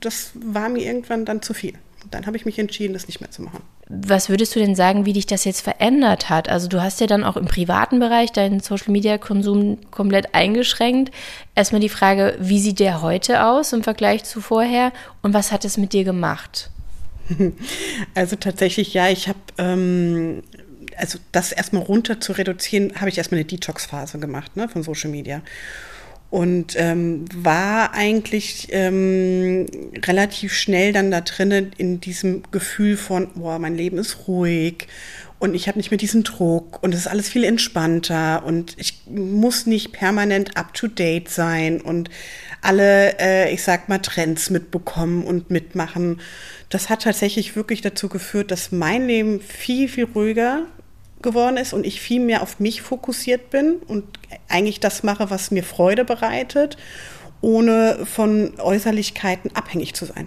Das 0.00 0.30
war 0.34 0.68
mir 0.68 0.84
irgendwann 0.84 1.24
dann 1.24 1.42
zu 1.42 1.54
viel. 1.54 1.74
Dann 2.10 2.26
habe 2.26 2.36
ich 2.36 2.44
mich 2.44 2.58
entschieden, 2.58 2.92
das 2.92 3.06
nicht 3.06 3.20
mehr 3.20 3.30
zu 3.30 3.42
machen. 3.42 3.62
Was 3.88 4.28
würdest 4.28 4.54
du 4.54 4.60
denn 4.60 4.74
sagen, 4.74 5.04
wie 5.04 5.12
dich 5.12 5.26
das 5.26 5.44
jetzt 5.44 5.60
verändert 5.60 6.30
hat? 6.30 6.48
Also 6.48 6.68
du 6.68 6.82
hast 6.82 7.00
ja 7.00 7.06
dann 7.06 7.24
auch 7.24 7.36
im 7.36 7.46
privaten 7.46 7.98
Bereich 7.98 8.32
deinen 8.32 8.60
Social-Media-Konsum 8.60 9.78
komplett 9.90 10.34
eingeschränkt. 10.34 11.12
Erstmal 11.54 11.80
die 11.80 11.88
Frage, 11.88 12.36
wie 12.40 12.60
sieht 12.60 12.80
der 12.80 13.02
heute 13.02 13.44
aus 13.44 13.72
im 13.72 13.82
Vergleich 13.82 14.24
zu 14.24 14.40
vorher 14.40 14.92
und 15.22 15.34
was 15.34 15.52
hat 15.52 15.64
es 15.64 15.76
mit 15.76 15.92
dir 15.92 16.04
gemacht? 16.04 16.70
Also 18.14 18.36
tatsächlich, 18.36 18.94
ja, 18.94 19.08
ich 19.08 19.28
habe, 19.28 19.38
ähm, 19.58 20.42
also 20.96 21.18
das 21.32 21.52
erstmal 21.52 21.82
runter 21.82 22.20
zu 22.20 22.32
reduzieren, 22.32 22.92
habe 22.96 23.08
ich 23.08 23.18
erstmal 23.18 23.40
eine 23.40 23.46
Detox-Phase 23.46 24.18
gemacht 24.18 24.56
ne, 24.56 24.68
von 24.68 24.82
Social 24.82 25.10
Media. 25.10 25.42
Und 26.30 26.74
ähm, 26.76 27.26
war 27.32 27.94
eigentlich 27.94 28.68
ähm, 28.70 29.66
relativ 30.04 30.52
schnell 30.52 30.92
dann 30.92 31.12
da 31.12 31.20
drinnen 31.20 31.70
in 31.76 32.00
diesem 32.00 32.42
Gefühl 32.50 32.96
von, 32.96 33.28
boah, 33.34 33.60
mein 33.60 33.76
Leben 33.76 33.98
ist 33.98 34.26
ruhig 34.26 34.88
und 35.44 35.54
ich 35.54 35.68
habe 35.68 35.78
nicht 35.78 35.90
mehr 35.90 35.98
diesen 35.98 36.24
Druck 36.24 36.82
und 36.82 36.94
es 36.94 37.00
ist 37.00 37.06
alles 37.06 37.28
viel 37.28 37.44
entspannter 37.44 38.44
und 38.46 38.74
ich 38.78 39.02
muss 39.06 39.66
nicht 39.66 39.92
permanent 39.92 40.56
up-to-date 40.56 41.28
sein 41.28 41.82
und 41.82 42.08
alle, 42.62 43.18
äh, 43.18 43.52
ich 43.52 43.62
sag 43.62 43.90
mal, 43.90 43.98
Trends 43.98 44.48
mitbekommen 44.48 45.22
und 45.22 45.50
mitmachen. 45.50 46.20
Das 46.74 46.90
hat 46.90 47.04
tatsächlich 47.04 47.54
wirklich 47.54 47.82
dazu 47.82 48.08
geführt, 48.08 48.50
dass 48.50 48.72
mein 48.72 49.06
Leben 49.06 49.40
viel, 49.40 49.88
viel 49.88 50.08
ruhiger 50.12 50.62
geworden 51.22 51.56
ist 51.56 51.72
und 51.72 51.86
ich 51.86 52.00
viel 52.00 52.18
mehr 52.18 52.42
auf 52.42 52.58
mich 52.58 52.82
fokussiert 52.82 53.50
bin 53.50 53.76
und 53.86 54.02
eigentlich 54.48 54.80
das 54.80 55.04
mache, 55.04 55.30
was 55.30 55.52
mir 55.52 55.62
Freude 55.62 56.04
bereitet, 56.04 56.76
ohne 57.40 58.04
von 58.04 58.58
Äußerlichkeiten 58.58 59.54
abhängig 59.54 59.94
zu 59.94 60.04
sein. 60.04 60.26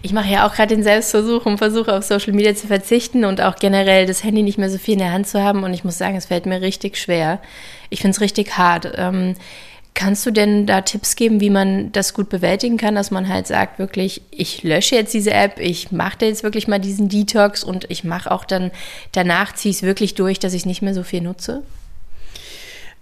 Ich 0.00 0.14
mache 0.14 0.30
ja 0.30 0.46
auch 0.46 0.54
gerade 0.54 0.74
den 0.74 0.82
Selbstversuch 0.82 1.44
und 1.44 1.58
versuche 1.58 1.94
auf 1.94 2.02
Social 2.02 2.32
Media 2.32 2.54
zu 2.54 2.66
verzichten 2.66 3.26
und 3.26 3.42
auch 3.42 3.56
generell 3.56 4.06
das 4.06 4.24
Handy 4.24 4.42
nicht 4.42 4.56
mehr 4.56 4.70
so 4.70 4.78
viel 4.78 4.94
in 4.94 5.00
der 5.00 5.12
Hand 5.12 5.26
zu 5.26 5.42
haben. 5.42 5.64
Und 5.64 5.74
ich 5.74 5.84
muss 5.84 5.98
sagen, 5.98 6.16
es 6.16 6.24
fällt 6.24 6.46
mir 6.46 6.62
richtig 6.62 6.96
schwer. 6.96 7.42
Ich 7.90 8.00
finde 8.00 8.14
es 8.14 8.22
richtig 8.22 8.56
hart. 8.56 8.90
Kannst 9.98 10.24
du 10.24 10.30
denn 10.30 10.64
da 10.64 10.82
Tipps 10.82 11.16
geben, 11.16 11.40
wie 11.40 11.50
man 11.50 11.90
das 11.90 12.14
gut 12.14 12.28
bewältigen 12.28 12.76
kann, 12.76 12.94
dass 12.94 13.10
man 13.10 13.28
halt 13.28 13.48
sagt, 13.48 13.80
wirklich, 13.80 14.22
ich 14.30 14.62
lösche 14.62 14.94
jetzt 14.94 15.12
diese 15.12 15.32
App, 15.32 15.58
ich 15.58 15.90
mache 15.90 16.24
jetzt 16.24 16.44
wirklich 16.44 16.68
mal 16.68 16.78
diesen 16.78 17.08
Detox 17.08 17.64
und 17.64 17.84
ich 17.90 18.04
mache 18.04 18.30
auch 18.30 18.44
dann, 18.44 18.70
danach 19.10 19.56
ziehe 19.56 19.70
ich 19.70 19.78
es 19.78 19.82
wirklich 19.82 20.14
durch, 20.14 20.38
dass 20.38 20.54
ich 20.54 20.66
nicht 20.66 20.82
mehr 20.82 20.94
so 20.94 21.02
viel 21.02 21.20
nutze? 21.20 21.64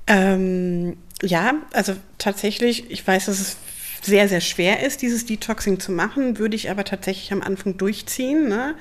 Ähm, 0.07 0.97
ja, 1.21 1.57
also 1.75 1.93
tatsächlich, 2.17 2.91
ich 2.91 3.07
weiß, 3.07 3.27
dass 3.27 3.41
es 3.41 3.59
sehr, 4.01 4.27
sehr 4.31 4.41
schwer 4.41 4.83
ist, 4.83 5.03
dieses 5.03 5.27
Detoxing 5.27 5.79
zu 5.79 5.93
machen, 5.93 6.39
würde 6.39 6.57
ich 6.57 6.71
aber 6.71 6.85
tatsächlich 6.85 7.31
am 7.31 7.43
Anfang 7.43 7.77
durchziehen. 7.77 8.49
Ne? 8.49 8.75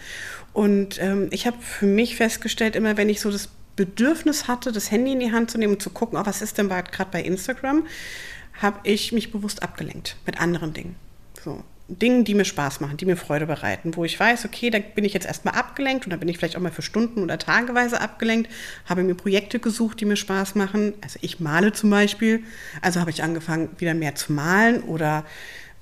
Und 0.54 1.02
ähm, 1.02 1.28
ich 1.32 1.48
habe 1.48 1.58
für 1.60 1.86
mich 1.86 2.16
festgestellt, 2.16 2.78
immer 2.78 2.96
wenn 2.96 3.10
ich 3.10 3.20
so 3.20 3.30
das 3.30 3.50
Bedürfnis 3.76 4.48
hatte, 4.48 4.72
das 4.72 4.92
Handy 4.92 5.12
in 5.12 5.20
die 5.20 5.32
Hand 5.32 5.52
zu 5.52 5.58
nehmen 5.58 5.74
und 5.74 5.82
zu 5.82 5.90
gucken, 5.90 6.18
oh, 6.18 6.26
was 6.26 6.42
ist 6.42 6.58
denn 6.58 6.70
gerade 6.70 7.10
bei 7.12 7.22
Instagram, 7.22 7.86
habe 8.62 8.80
ich 8.84 9.12
mich 9.12 9.32
bewusst 9.32 9.64
abgelenkt 9.64 10.16
mit 10.26 10.40
anderen 10.40 10.74
Dingen. 10.74 10.96
So. 11.44 11.64
Dingen, 11.88 12.24
die 12.24 12.34
mir 12.34 12.46
Spaß 12.46 12.80
machen, 12.80 12.98
die 12.98 13.06
mir 13.06 13.16
Freude 13.16 13.46
bereiten, 13.46 13.96
wo 13.96 14.04
ich 14.06 14.20
weiß, 14.20 14.46
okay, 14.46 14.72
da 14.72 14.80
bin 14.80 15.06
ich 15.06 15.14
jetzt 15.14 15.28
erstmal 15.28 15.54
abgelenkt 15.54 16.06
und 16.06 16.10
da 16.10 16.18
bin 16.18 16.28
ich 16.28 16.40
vielleicht 16.40 16.56
auch 16.56 16.62
mal 16.62 16.72
für 16.72 16.82
Stunden 16.82 17.22
oder 17.22 17.38
tageweise 17.38 18.02
abgelenkt, 18.02 18.50
habe 18.86 19.04
mir 19.04 19.14
Projekte 19.14 19.60
gesucht, 19.60 20.02
die 20.02 20.06
mir 20.06 20.16
Spaß 20.16 20.56
machen. 20.56 20.96
Also 21.02 21.20
ich 21.22 21.40
male 21.40 21.74
zum 21.74 21.92
Beispiel, 21.92 22.44
also 22.82 23.00
habe 23.02 23.12
ich 23.12 23.22
angefangen, 23.22 23.70
wieder 23.78 23.94
mehr 23.94 24.16
zu 24.16 24.34
malen 24.34 24.82
oder 24.82 25.26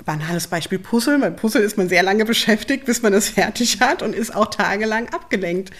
banales 0.05 0.47
Beispiel 0.47 0.79
Puzzle. 0.79 1.19
Bei 1.19 1.29
Puzzle 1.29 1.61
ist 1.61 1.77
man 1.77 1.89
sehr 1.89 2.03
lange 2.03 2.25
beschäftigt, 2.25 2.85
bis 2.85 3.01
man 3.01 3.13
es 3.13 3.29
fertig 3.29 3.79
hat 3.81 4.01
und 4.01 4.13
ist 4.13 4.35
auch 4.35 4.47
tagelang 4.47 5.09
abgelenkt. 5.09 5.71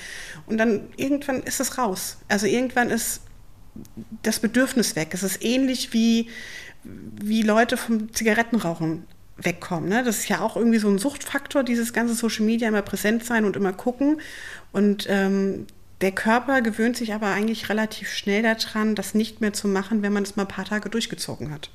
Und 0.46 0.58
dann 0.58 0.88
irgendwann 0.98 1.42
ist 1.44 1.60
es 1.60 1.78
raus. 1.78 2.18
Also 2.28 2.48
irgendwann 2.48 2.90
ist 2.90 3.22
das 4.22 4.40
Bedürfnis 4.40 4.96
weg. 4.96 5.10
Es 5.14 5.24
ist 5.24 5.44
ähnlich 5.44 5.94
wie, 5.94 6.30
wie 6.84 7.42
Leute 7.42 7.78
vom 7.78 8.14
Zigarettenrauchen 8.14 9.06
wegkommen. 9.38 9.90
Ne? 9.90 10.04
Das 10.04 10.20
ist 10.20 10.30
ja 10.30 10.42
auch 10.42 10.56
irgendwie 10.56 10.80
so 10.80 10.90
ein 10.90 11.00
Suchtfaktor, 11.00 11.64
dieses 11.64 11.94
ganze 11.94 12.14
Social 12.14 12.46
Media 12.46 12.68
immer 12.68 12.82
präsent 12.82 13.26
sein 13.26 13.46
und 13.46 13.56
immer 13.56 13.74
gucken. 13.74 14.22
Und 14.72 15.08
ähm, 15.10 15.66
der 16.02 16.12
Körper 16.12 16.62
gewöhnt 16.62 16.98
sich 16.98 17.14
aber 17.14 17.28
eigentlich 17.28 17.70
relativ 17.70 18.12
schnell 18.12 18.44
daran, 18.44 18.96
das 18.96 19.16
nicht 19.16 19.42
mehr 19.42 19.54
zu 19.54 19.68
machen, 19.68 20.02
wenn 20.02 20.14
man 20.14 20.24
es 20.24 20.36
mal 20.36 20.44
ein 20.44 20.50
paar 20.50 20.66
Tage 20.66 20.90
durchgezogen 20.90 21.52
hat. 21.52 21.70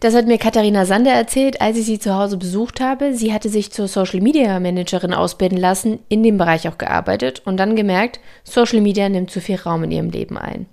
Das 0.00 0.14
hat 0.14 0.26
mir 0.26 0.38
Katharina 0.38 0.86
Sander 0.86 1.12
erzählt, 1.12 1.60
als 1.60 1.76
ich 1.76 1.86
sie 1.86 1.98
zu 1.98 2.14
Hause 2.14 2.36
besucht 2.36 2.80
habe. 2.80 3.14
Sie 3.14 3.32
hatte 3.32 3.48
sich 3.48 3.72
zur 3.72 3.88
Social 3.88 4.20
Media 4.20 4.58
Managerin 4.60 5.14
ausbilden 5.14 5.58
lassen, 5.58 6.00
in 6.08 6.22
dem 6.22 6.38
Bereich 6.38 6.68
auch 6.68 6.78
gearbeitet 6.78 7.42
und 7.44 7.56
dann 7.56 7.76
gemerkt, 7.76 8.20
Social 8.42 8.80
Media 8.80 9.08
nimmt 9.08 9.30
zu 9.30 9.40
viel 9.40 9.56
Raum 9.56 9.84
in 9.84 9.90
ihrem 9.92 10.10
Leben 10.10 10.36
ein. 10.36 10.66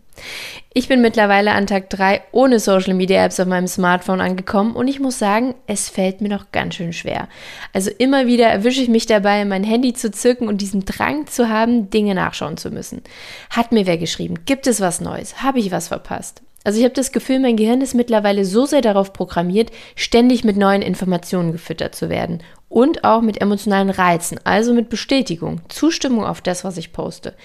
Ich 0.73 0.87
bin 0.87 1.01
mittlerweile 1.01 1.51
an 1.51 1.67
Tag 1.67 1.89
3 1.89 2.21
ohne 2.31 2.59
Social 2.59 2.93
Media 2.93 3.25
Apps 3.25 3.39
auf 3.39 3.47
meinem 3.47 3.67
Smartphone 3.67 4.21
angekommen 4.21 4.75
und 4.75 4.87
ich 4.87 4.99
muss 4.99 5.19
sagen, 5.19 5.55
es 5.67 5.89
fällt 5.89 6.21
mir 6.21 6.29
noch 6.29 6.51
ganz 6.51 6.75
schön 6.75 6.93
schwer. 6.93 7.27
Also 7.73 7.91
immer 7.97 8.27
wieder 8.27 8.47
erwische 8.47 8.81
ich 8.81 8.89
mich 8.89 9.05
dabei, 9.05 9.43
mein 9.45 9.63
Handy 9.63 9.93
zu 9.93 10.11
zücken 10.11 10.47
und 10.47 10.61
diesen 10.61 10.85
Drang 10.85 11.27
zu 11.27 11.49
haben, 11.49 11.89
Dinge 11.89 12.15
nachschauen 12.15 12.57
zu 12.57 12.71
müssen. 12.71 13.01
Hat 13.49 13.71
mir 13.71 13.85
wer 13.85 13.97
geschrieben? 13.97 14.45
Gibt 14.45 14.67
es 14.67 14.79
was 14.79 15.01
Neues? 15.01 15.43
Habe 15.43 15.59
ich 15.59 15.71
was 15.71 15.89
verpasst? 15.89 16.41
Also 16.63 16.77
ich 16.77 16.83
habe 16.83 16.93
das 16.93 17.11
Gefühl, 17.11 17.39
mein 17.39 17.57
Gehirn 17.57 17.81
ist 17.81 17.95
mittlerweile 17.95 18.45
so 18.45 18.65
sehr 18.65 18.81
darauf 18.81 19.13
programmiert, 19.13 19.71
ständig 19.95 20.43
mit 20.43 20.57
neuen 20.57 20.81
Informationen 20.81 21.51
gefüttert 21.51 21.95
zu 21.95 22.09
werden 22.09 22.43
und 22.69 23.03
auch 23.03 23.21
mit 23.21 23.41
emotionalen 23.41 23.89
Reizen, 23.89 24.39
also 24.43 24.73
mit 24.73 24.89
Bestätigung, 24.89 25.61
Zustimmung 25.69 26.23
auf 26.23 26.41
das, 26.41 26.63
was 26.63 26.77
ich 26.77 26.93
poste 26.93 27.35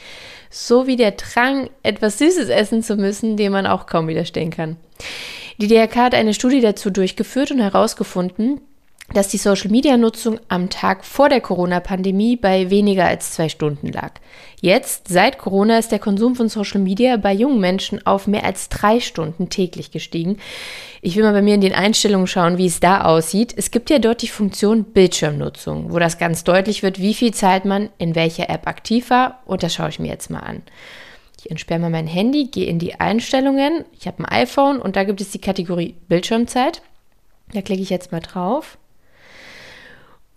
so 0.51 0.87
wie 0.87 0.97
der 0.97 1.13
Drang, 1.13 1.71
etwas 1.83 2.19
Süßes 2.19 2.49
essen 2.49 2.83
zu 2.83 2.97
müssen, 2.97 3.37
dem 3.37 3.53
man 3.53 3.67
auch 3.67 3.87
kaum 3.87 4.09
widerstehen 4.09 4.51
kann. 4.51 4.77
Die 5.59 5.69
DRK 5.69 5.97
hat 5.97 6.15
eine 6.15 6.35
Studie 6.35 6.61
dazu 6.61 6.91
durchgeführt 6.91 7.51
und 7.51 7.61
herausgefunden, 7.61 8.61
dass 9.13 9.29
die 9.29 9.39
Social-Media-Nutzung 9.39 10.41
am 10.49 10.69
Tag 10.69 11.05
vor 11.05 11.29
der 11.29 11.41
Corona-Pandemie 11.41 12.37
bei 12.37 12.71
weniger 12.71 13.07
als 13.07 13.33
zwei 13.33 13.49
Stunden 13.49 13.93
lag. 13.93 14.13
Jetzt, 14.61 15.09
seit 15.09 15.39
Corona, 15.39 15.79
ist 15.79 15.93
der 15.93 15.99
Konsum 15.99 16.35
von 16.35 16.49
Social 16.49 16.81
Media 16.81 17.17
bei 17.17 17.33
jungen 17.33 17.61
Menschen 17.61 18.05
auf 18.05 18.27
mehr 18.27 18.45
als 18.45 18.69
drei 18.69 19.01
Stunden 19.01 19.49
täglich 19.49 19.91
gestiegen. 19.91 20.39
Ich 21.03 21.15
will 21.15 21.23
mal 21.23 21.33
bei 21.33 21.43
mir 21.43 21.55
in 21.55 21.61
den 21.61 21.75
Einstellungen 21.75 22.27
schauen, 22.27 22.59
wie 22.59 22.67
es 22.67 22.81
da 22.81 23.05
aussieht. 23.05 23.55
Es 23.57 23.71
gibt 23.71 23.91
ja 23.91 23.99
dort 23.99 24.23
die 24.23 24.29
Funktion 24.29 24.85
Bildschirmnutzung, 24.85 25.93
wo 25.93 25.99
das 25.99 26.19
ganz 26.19 26.43
deutlich 26.43 26.83
wird, 26.83 27.01
wie 27.01 27.15
viel 27.15 27.33
Zeit 27.33 27.65
man 27.65 27.91
in 27.99 28.15
welcher 28.15 28.51
App 28.51 28.67
aktiv 28.67 29.11
war. 29.11 29.41
Und 29.47 29.63
das 29.63 29.75
schaue 29.75 29.91
ich 29.91 30.01
mir 30.01 30.09
jetzt 30.09 30.31
mal 30.31 30.41
an. 30.41 30.63
Ich 31.39 31.51
entsperre 31.51 31.79
mal 31.79 31.91
mein 31.91 32.09
Handy, 32.09 32.47
gehe 32.47 32.67
in 32.67 32.81
die 32.81 32.99
Einstellungen. 32.99 33.85
Ich 33.99 34.09
habe 34.09 34.25
ein 34.25 34.43
iPhone 34.43 34.81
und 34.81 34.97
da 34.97 35.05
gibt 35.05 35.21
es 35.21 35.31
die 35.31 35.41
Kategorie 35.41 35.95
Bildschirmzeit. 36.09 36.83
Da 37.53 37.63
klicke 37.63 37.83
ich 37.83 37.91
jetzt 37.91 38.11
mal 38.11 38.21
drauf. 38.21 38.79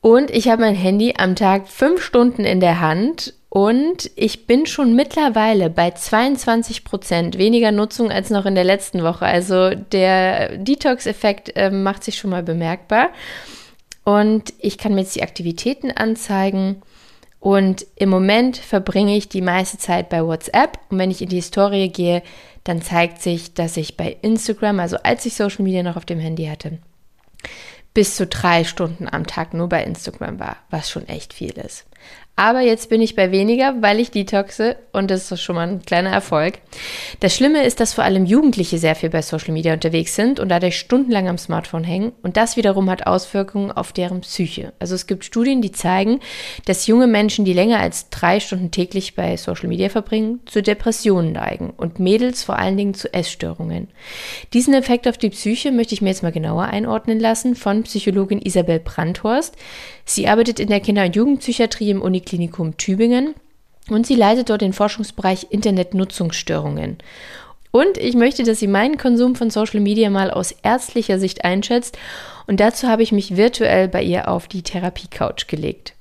Und 0.01 0.32
ich 0.32 0.48
habe 0.48 0.62
mein 0.62 0.75
Handy 0.75 1.15
am 1.18 1.36
Tag 1.36 1.68
fünf 1.68 2.01
Stunden 2.01 2.46
in 2.46 2.60
der 2.60 2.79
Hand 2.79 3.34
und 3.50 4.12
ich 4.15 4.46
bin 4.46 4.68
schon 4.68 4.96
mittlerweile 4.96 5.72
bei 5.72 5.91
22 5.91 6.84
Prozent 6.84 7.38
weniger 7.38 7.72
Nutzung 7.72 8.12
als 8.12 8.29
noch 8.29 8.46
in 8.46 8.56
der 8.56 8.63
letzten 8.63 9.03
Woche. 9.03 9.25
Also 9.25 9.72
der 9.74 10.58
Detox-Effekt 10.58 11.56
äh, 11.56 11.72
macht 11.72 12.03
sich 12.03 12.18
schon 12.18 12.29
mal 12.29 12.44
bemerkbar. 12.44 13.10
Und 14.03 14.53
ich 14.60 14.77
kann 14.77 14.94
mir 14.94 15.01
jetzt 15.01 15.15
die 15.15 15.24
Aktivitäten 15.24 15.91
anzeigen. 15.91 16.84
Und 17.39 17.88
im 17.96 18.10
Moment 18.10 18.58
verbringe 18.58 19.18
ich 19.18 19.29
die 19.29 19.41
meiste 19.41 19.79
Zeit 19.79 20.10
bei 20.10 20.24
WhatsApp. 20.24 20.77
Und 20.89 21.00
wenn 21.00 21.12
ich 21.12 21.22
in 21.22 21.29
die 21.29 21.38
Historie 21.38 21.89
gehe, 21.89 22.22
dann 22.63 22.84
zeigt 22.84 23.22
sich, 23.22 23.56
dass 23.56 23.77
ich 23.77 23.98
bei 23.98 24.15
Instagram, 24.22 24.79
also 24.79 24.98
als 24.98 25.25
ich 25.25 25.34
Social 25.34 25.63
Media 25.63 25.82
noch 25.82 25.96
auf 25.96 26.06
dem 26.06 26.20
Handy 26.20 26.46
hatte, 26.46 26.77
bis 27.93 28.15
zu 28.15 28.27
drei 28.27 28.63
Stunden 28.63 29.08
am 29.08 29.25
Tag 29.25 29.53
nur 29.53 29.69
bei 29.69 29.84
Instagram 29.84 30.39
war, 30.39 30.58
was 30.69 30.89
schon 30.89 31.08
echt 31.08 31.34
viel 31.34 31.51
ist. 31.51 31.86
Aber 32.39 32.62
jetzt 32.62 32.88
bin 32.88 33.01
ich 33.01 33.17
bei 33.17 33.34
weniger, 33.34 33.81
weil 33.81 34.00
ich 34.00 34.12
detoxe 34.12 34.77
und 34.93 35.12
das 35.12 35.29
ist 35.29 35.41
schon 35.41 35.58
mal 35.58 35.67
ein 35.67 35.81
kleiner 35.81 36.12
Erfolg. 36.12 36.60
Das 37.19 37.36
Schlimme 37.36 37.65
ist, 37.65 37.81
dass 37.81 37.93
vor 37.93 38.05
allem 38.05 38.25
Jugendliche 38.25 38.77
sehr 38.77 38.96
viel 38.96 39.10
bei 39.10 39.22
Social 39.22 39.51
Media 39.51 39.74
unterwegs 39.74 40.15
sind 40.15 40.39
und 40.39 40.48
dadurch 40.48 40.79
stundenlang 40.79 41.27
am 41.27 41.38
Smartphone 41.38 41.84
hängen 41.84 42.13
und 42.22 42.38
das 42.38 42.55
wiederum 42.55 42.89
hat 42.89 43.08
Auswirkungen 43.08 43.74
auf 43.74 43.91
deren 43.91 44.22
Psyche. 44.22 44.72
Also 44.79 44.96
es 44.96 45.05
gibt 45.05 45.25
Studien, 45.25 45.62
die 45.62 45.74
zeigen, 45.74 46.22
dass 46.63 46.88
junge 46.88 47.08
Menschen, 47.08 47.43
die 47.43 47.51
länger 47.51 47.81
als 47.81 48.10
drei 48.10 48.39
Stunden 48.39 48.72
täglich 48.72 49.15
bei 49.15 49.36
Social 49.36 49.67
Media 49.67 49.89
verbringen, 49.89 50.39
zu 50.46 50.63
Depressionen 50.63 51.34
neigen 51.34 51.74
und 51.75 52.00
Mädels 52.00 52.46
vor 52.46 52.58
allen 52.58 52.77
Dingen 52.77 52.93
zu 52.93 53.13
Essstörungen. 53.13 53.89
Diesen 54.53 54.74
Effekt 54.74 55.10
auf 55.10 55.17
die 55.17 55.31
Psyche 55.31 55.74
möchte 55.74 55.93
ich 55.93 56.01
mir 56.01 56.08
jetzt 56.08 56.24
mal 56.24 56.31
genauer 56.31 56.67
einordnen 56.67 57.19
lassen 57.19 57.55
von 57.55 57.84
Psychologin 57.84 58.41
Isabel 58.41 58.79
Brandhorst. 58.79 59.58
Sie 60.09 60.27
arbeitet 60.27 60.59
in 60.59 60.69
der 60.69 60.79
Kinder- 60.79 61.05
und 61.05 61.15
Jugendpsychiatrie 61.15 61.91
im 61.91 62.01
Uniklinikum 62.01 62.77
Tübingen 62.77 63.35
und 63.89 64.07
sie 64.07 64.15
leitet 64.15 64.49
dort 64.49 64.61
den 64.61 64.73
Forschungsbereich 64.73 65.47
Internetnutzungsstörungen. 65.51 66.97
Und 67.69 67.95
ich 67.99 68.15
möchte, 68.15 68.41
dass 68.41 68.57
sie 68.57 68.65
meinen 68.65 68.97
Konsum 68.97 69.35
von 69.35 69.51
Social 69.51 69.81
Media 69.81 70.09
mal 70.09 70.31
aus 70.31 70.51
ärztlicher 70.63 71.19
Sicht 71.19 71.45
einschätzt. 71.45 71.95
Und 72.47 72.59
dazu 72.59 72.87
habe 72.87 73.03
ich 73.03 73.11
mich 73.11 73.37
virtuell 73.37 73.87
bei 73.87 74.01
ihr 74.01 74.29
auf 74.29 74.47
die 74.47 74.63
Therapie-Couch 74.63 75.47
gelegt. 75.47 75.93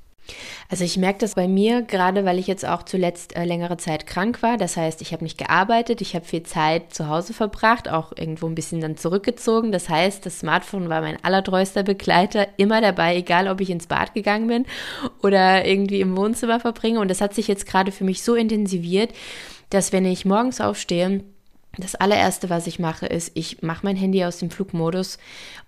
Also 0.68 0.84
ich 0.84 0.96
merke 0.96 1.20
das 1.20 1.34
bei 1.34 1.48
mir, 1.48 1.82
gerade 1.82 2.24
weil 2.24 2.38
ich 2.38 2.46
jetzt 2.46 2.66
auch 2.66 2.82
zuletzt 2.82 3.36
äh, 3.36 3.44
längere 3.44 3.76
Zeit 3.76 4.06
krank 4.06 4.42
war. 4.42 4.56
Das 4.56 4.76
heißt, 4.76 5.00
ich 5.00 5.12
habe 5.12 5.24
nicht 5.24 5.38
gearbeitet, 5.38 6.00
ich 6.00 6.14
habe 6.14 6.24
viel 6.24 6.42
Zeit 6.42 6.92
zu 6.92 7.08
Hause 7.08 7.32
verbracht, 7.32 7.88
auch 7.88 8.12
irgendwo 8.16 8.46
ein 8.46 8.54
bisschen 8.54 8.80
dann 8.80 8.96
zurückgezogen. 8.96 9.72
Das 9.72 9.88
heißt, 9.88 10.26
das 10.26 10.40
Smartphone 10.40 10.88
war 10.88 11.00
mein 11.00 11.22
allertreuster 11.24 11.82
Begleiter, 11.82 12.46
immer 12.56 12.80
dabei, 12.80 13.16
egal 13.16 13.48
ob 13.48 13.60
ich 13.60 13.70
ins 13.70 13.86
Bad 13.86 14.14
gegangen 14.14 14.48
bin 14.48 14.66
oder 15.22 15.64
irgendwie 15.64 16.00
im 16.00 16.16
Wohnzimmer 16.16 16.60
verbringe. 16.60 17.00
Und 17.00 17.08
das 17.08 17.20
hat 17.20 17.34
sich 17.34 17.48
jetzt 17.48 17.66
gerade 17.66 17.92
für 17.92 18.04
mich 18.04 18.22
so 18.22 18.34
intensiviert, 18.34 19.12
dass 19.70 19.92
wenn 19.92 20.04
ich 20.04 20.24
morgens 20.24 20.60
aufstehe, 20.60 21.22
das 21.78 21.94
allererste, 21.94 22.50
was 22.50 22.66
ich 22.66 22.78
mache, 22.78 23.06
ist, 23.06 23.32
ich 23.34 23.62
mache 23.62 23.84
mein 23.84 23.96
Handy 23.96 24.24
aus 24.24 24.38
dem 24.38 24.50
Flugmodus 24.50 25.18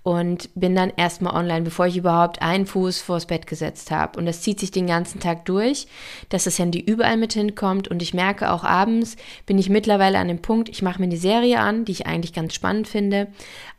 und 0.02 0.50
bin 0.54 0.74
dann 0.74 0.92
erstmal 0.96 1.34
online, 1.34 1.62
bevor 1.62 1.86
ich 1.86 1.96
überhaupt 1.96 2.42
einen 2.42 2.66
Fuß 2.66 3.00
vors 3.00 3.26
Bett 3.26 3.46
gesetzt 3.46 3.90
habe. 3.90 4.18
Und 4.18 4.26
das 4.26 4.42
zieht 4.42 4.58
sich 4.58 4.70
den 4.70 4.86
ganzen 4.86 5.20
Tag 5.20 5.44
durch, 5.44 5.86
dass 6.28 6.44
das 6.44 6.58
Handy 6.58 6.80
überall 6.80 7.16
mit 7.16 7.34
hinkommt. 7.34 7.88
Und 7.88 8.02
ich 8.02 8.14
merke 8.14 8.50
auch 8.50 8.64
abends 8.64 9.16
bin 9.46 9.58
ich 9.58 9.68
mittlerweile 9.68 10.18
an 10.18 10.28
dem 10.28 10.42
Punkt, 10.42 10.68
ich 10.68 10.82
mache 10.82 11.00
mir 11.00 11.06
eine 11.06 11.16
Serie 11.16 11.60
an, 11.60 11.84
die 11.84 11.92
ich 11.92 12.06
eigentlich 12.06 12.32
ganz 12.32 12.54
spannend 12.54 12.88
finde. 12.88 13.28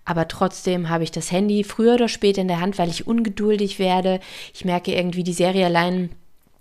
Aber 0.05 0.27
trotzdem 0.27 0.89
habe 0.89 1.03
ich 1.03 1.11
das 1.11 1.31
Handy 1.31 1.63
früher 1.63 1.95
oder 1.95 2.07
später 2.07 2.41
in 2.41 2.47
der 2.47 2.59
Hand, 2.59 2.77
weil 2.77 2.89
ich 2.89 3.07
ungeduldig 3.07 3.79
werde. 3.79 4.19
Ich 4.53 4.65
merke 4.65 4.93
irgendwie, 4.93 5.23
die 5.23 5.33
Serie 5.33 5.65
allein 5.65 6.09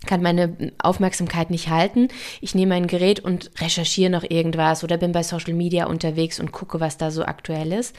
kann 0.05 0.21
meine 0.21 0.73
Aufmerksamkeit 0.79 1.51
nicht 1.51 1.69
halten. 1.69 2.07
Ich 2.41 2.55
nehme 2.55 2.73
mein 2.73 2.87
Gerät 2.87 3.19
und 3.19 3.51
recherchiere 3.59 4.09
noch 4.09 4.23
irgendwas 4.23 4.83
oder 4.83 4.97
bin 4.97 5.11
bei 5.11 5.23
Social 5.23 5.53
Media 5.53 5.85
unterwegs 5.85 6.39
und 6.39 6.51
gucke, 6.51 6.79
was 6.79 6.97
da 6.97 7.11
so 7.11 7.23
aktuell 7.23 7.71
ist. 7.71 7.95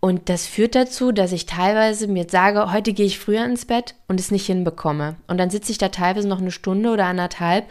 Und 0.00 0.28
das 0.28 0.46
führt 0.46 0.76
dazu, 0.76 1.10
dass 1.10 1.32
ich 1.32 1.46
teilweise 1.46 2.06
mir 2.06 2.26
sage, 2.30 2.72
heute 2.72 2.92
gehe 2.92 3.06
ich 3.06 3.18
früher 3.18 3.44
ins 3.44 3.64
Bett 3.64 3.96
und 4.06 4.20
es 4.20 4.30
nicht 4.30 4.46
hinbekomme. 4.46 5.16
Und 5.26 5.38
dann 5.38 5.50
sitze 5.50 5.72
ich 5.72 5.78
da 5.78 5.88
teilweise 5.88 6.28
noch 6.28 6.38
eine 6.38 6.52
Stunde 6.52 6.90
oder 6.90 7.06
anderthalb 7.06 7.66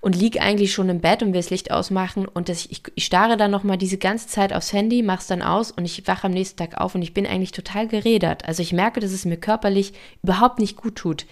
und 0.00 0.14
liege 0.14 0.40
eigentlich 0.40 0.72
schon 0.72 0.88
im 0.88 1.00
Bett 1.00 1.24
und 1.24 1.32
will 1.32 1.40
das 1.40 1.50
Licht 1.50 1.72
ausmachen. 1.72 2.28
Und 2.28 2.48
das, 2.48 2.66
ich, 2.66 2.82
ich 2.94 3.04
starre 3.04 3.36
dann 3.36 3.50
nochmal 3.50 3.78
diese 3.78 3.98
ganze 3.98 4.28
Zeit 4.28 4.52
aufs 4.52 4.72
Handy, 4.72 5.02
mache 5.02 5.22
es 5.22 5.26
dann 5.26 5.42
aus 5.42 5.72
und 5.72 5.84
ich 5.84 6.06
wache 6.06 6.28
am 6.28 6.32
nächsten 6.32 6.56
Tag 6.56 6.80
auf 6.80 6.94
und 6.94 7.02
ich 7.02 7.14
bin 7.14 7.26
eigentlich 7.26 7.50
total 7.50 7.88
gerädert. 7.88 8.46
Also 8.46 8.62
ich 8.62 8.72
merke, 8.72 9.00
dass 9.00 9.10
es 9.10 9.24
mir 9.24 9.36
körperlich 9.36 9.92
überhaupt 10.22 10.60
nicht 10.60 10.76
gut 10.76 10.94
tut. 10.94 11.26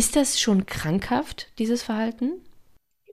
Ist 0.00 0.16
das 0.16 0.40
schon 0.40 0.64
krankhaft, 0.64 1.52
dieses 1.58 1.82
Verhalten? 1.82 2.40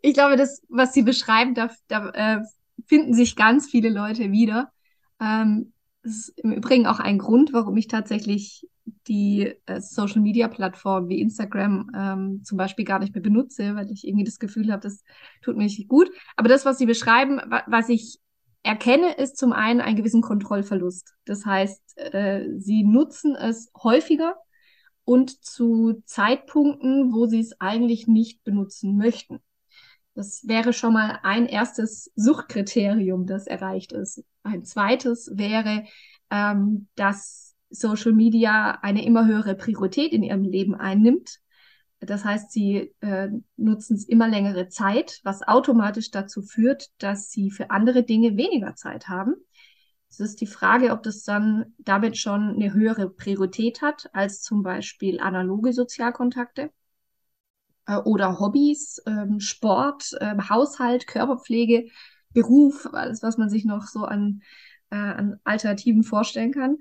Ich 0.02 0.14
glaube, 0.14 0.38
das, 0.38 0.62
was 0.70 0.94
Sie 0.94 1.02
beschreiben, 1.02 1.54
da, 1.54 1.70
da 1.90 2.12
äh, 2.12 2.44
finden 2.86 3.14
sich 3.14 3.36
ganz 3.36 3.70
viele 3.70 3.90
Leute 3.90 4.32
wieder. 4.32 4.72
Ähm, 5.20 5.74
das 6.02 6.14
ist 6.14 6.40
im 6.40 6.54
Übrigen 6.54 6.88
auch 6.88 7.02
ein 7.02 7.18
Grund, 7.18 7.52
warum 7.52 7.76
ich 7.76 7.90
tatsächlich 7.90 8.70
die 9.10 9.54
äh, 9.66 9.82
Social 9.82 10.22
Media 10.22 10.48
Plattformen 10.48 11.10
wie 11.10 11.20
Instagram 11.20 11.92
ähm, 11.94 12.44
zum 12.46 12.58
Beispiel 12.58 12.86
gar 12.86 13.00
nicht 13.00 13.14
mehr 13.14 13.22
benutze, 13.22 13.76
weil 13.76 13.92
ich 13.92 14.08
irgendwie 14.08 14.24
das 14.24 14.40
Gefühl 14.40 14.72
habe, 14.72 14.82
das 14.82 15.04
tut 15.42 15.58
mir 15.58 15.64
nicht 15.64 15.90
gut. 15.90 16.10
Aber 16.38 16.48
das, 16.48 16.64
was 16.64 16.78
Sie 16.78 16.86
beschreiben, 16.86 17.42
wa 17.48 17.64
was 17.68 17.90
ich 17.90 18.22
erkenne, 18.64 19.12
ist 19.18 19.36
zum 19.36 19.52
einen 19.52 19.82
einen 19.82 19.98
gewissen 19.98 20.22
Kontrollverlust. 20.22 21.16
Das 21.26 21.46
heißt, 21.46 21.98
äh, 21.98 22.46
Sie 22.56 22.86
nutzen 22.86 23.36
es 23.36 23.74
häufiger 23.76 24.38
und 25.08 25.46
zu 25.46 26.04
Zeitpunkten, 26.06 27.14
wo 27.14 27.28
sie 27.28 27.40
es 27.40 27.62
eigentlich 27.62 28.08
nicht 28.08 28.44
benutzen 28.44 28.98
möchten. 28.98 29.40
Das 30.16 30.46
wäre 30.46 30.74
schon 30.74 30.92
mal 30.92 31.20
ein 31.24 31.46
erstes 31.46 32.12
Suchtkriterium, 32.18 33.26
das 33.26 33.48
erreicht 33.48 33.94
ist. 33.94 34.26
Ein 34.44 34.66
zweites 34.66 35.32
wäre, 35.34 35.86
ähm, 36.30 36.90
dass 36.96 37.56
Social 37.70 38.12
Media 38.12 38.80
eine 38.82 39.06
immer 39.06 39.26
höhere 39.26 39.56
Priorität 39.56 40.12
in 40.12 40.24
ihrem 40.24 40.44
Leben 40.44 40.76
einnimmt. 40.76 41.40
Das 42.02 42.26
heißt, 42.26 42.52
sie 42.52 42.94
äh, 43.00 43.30
nutzen 43.56 43.96
es 43.96 44.04
immer 44.04 44.28
längere 44.28 44.68
Zeit, 44.68 45.22
was 45.24 45.42
automatisch 45.42 46.12
dazu 46.12 46.42
führt, 46.42 46.90
dass 46.98 47.32
sie 47.32 47.50
für 47.50 47.72
andere 47.72 48.04
Dinge 48.04 48.36
weniger 48.36 48.76
Zeit 48.76 49.08
haben. 49.08 49.36
Es 50.10 50.20
ist 50.20 50.42
die 50.42 50.48
Frage, 50.48 50.92
ob 50.92 51.04
das 51.04 51.24
dann 51.24 51.74
damit 51.78 52.18
schon 52.18 52.56
eine 52.56 52.74
höhere 52.74 53.10
Priorität 53.10 53.82
hat 53.82 54.10
als 54.14 54.42
zum 54.42 54.64
Beispiel 54.64 55.20
analoge 55.20 55.74
Sozialkontakte 55.74 56.72
äh, 57.88 57.98
oder 57.98 58.40
Hobbys, 58.40 59.02
ähm, 59.06 59.40
Sport, 59.40 60.14
äh, 60.20 60.36
Haushalt, 60.50 61.08
Körperpflege, 61.08 61.90
Beruf, 62.34 62.88
alles, 62.94 63.24
was 63.24 63.38
man 63.38 63.50
sich 63.50 63.66
noch 63.66 63.84
so 63.84 64.06
an, 64.06 64.42
äh, 64.92 64.96
an 64.96 65.40
Alternativen 65.44 66.04
vorstellen 66.04 66.52
kann. 66.52 66.78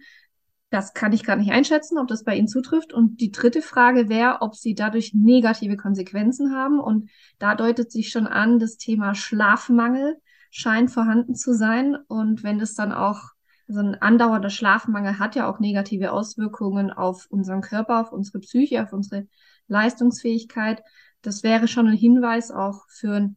Das 0.71 0.95
kann 0.95 1.12
ich 1.12 1.25
gar 1.25 1.37
nicht 1.37 1.52
einschätzen, 1.52 1.97
ob 1.97 2.09
das 2.09 2.25
bei 2.25 2.37
Ihnen 2.37 2.49
zutrifft. 2.49 2.92
Und 2.92 3.21
die 3.21 3.30
dritte 3.30 3.62
Frage 3.62 4.09
wäre, 4.09 4.38
ob 4.42 4.56
Sie 4.56 4.75
dadurch 4.75 5.14
negative 5.14 5.76
Konsequenzen 5.76 6.54
haben. 6.54 6.80
Und 6.80 7.09
da 7.38 7.54
deutet 7.54 7.92
sich 7.92 8.11
schon 8.11 8.26
an, 8.26 8.59
das 8.59 8.76
Thema 8.76 9.14
Schlafmangel 9.14 10.16
scheint 10.50 10.90
vorhanden 10.90 11.34
zu 11.34 11.54
sein. 11.54 11.96
Und 12.08 12.42
wenn 12.42 12.58
das 12.58 12.74
dann 12.74 12.92
auch 12.92 13.30
so 13.68 13.80
ein 13.80 14.00
andauernder 14.00 14.50
Schlafmangel 14.50 15.18
hat 15.18 15.34
ja 15.34 15.50
auch 15.50 15.58
negative 15.58 16.12
Auswirkungen 16.12 16.92
auf 16.92 17.26
unseren 17.30 17.62
Körper, 17.62 18.00
auf 18.00 18.12
unsere 18.12 18.38
Psyche, 18.38 18.82
auf 18.82 18.92
unsere 18.92 19.26
Leistungsfähigkeit. 19.68 20.82
Das 21.22 21.42
wäre 21.42 21.66
schon 21.66 21.88
ein 21.88 21.96
Hinweis 21.96 22.50
auch 22.50 22.86
für 22.88 23.30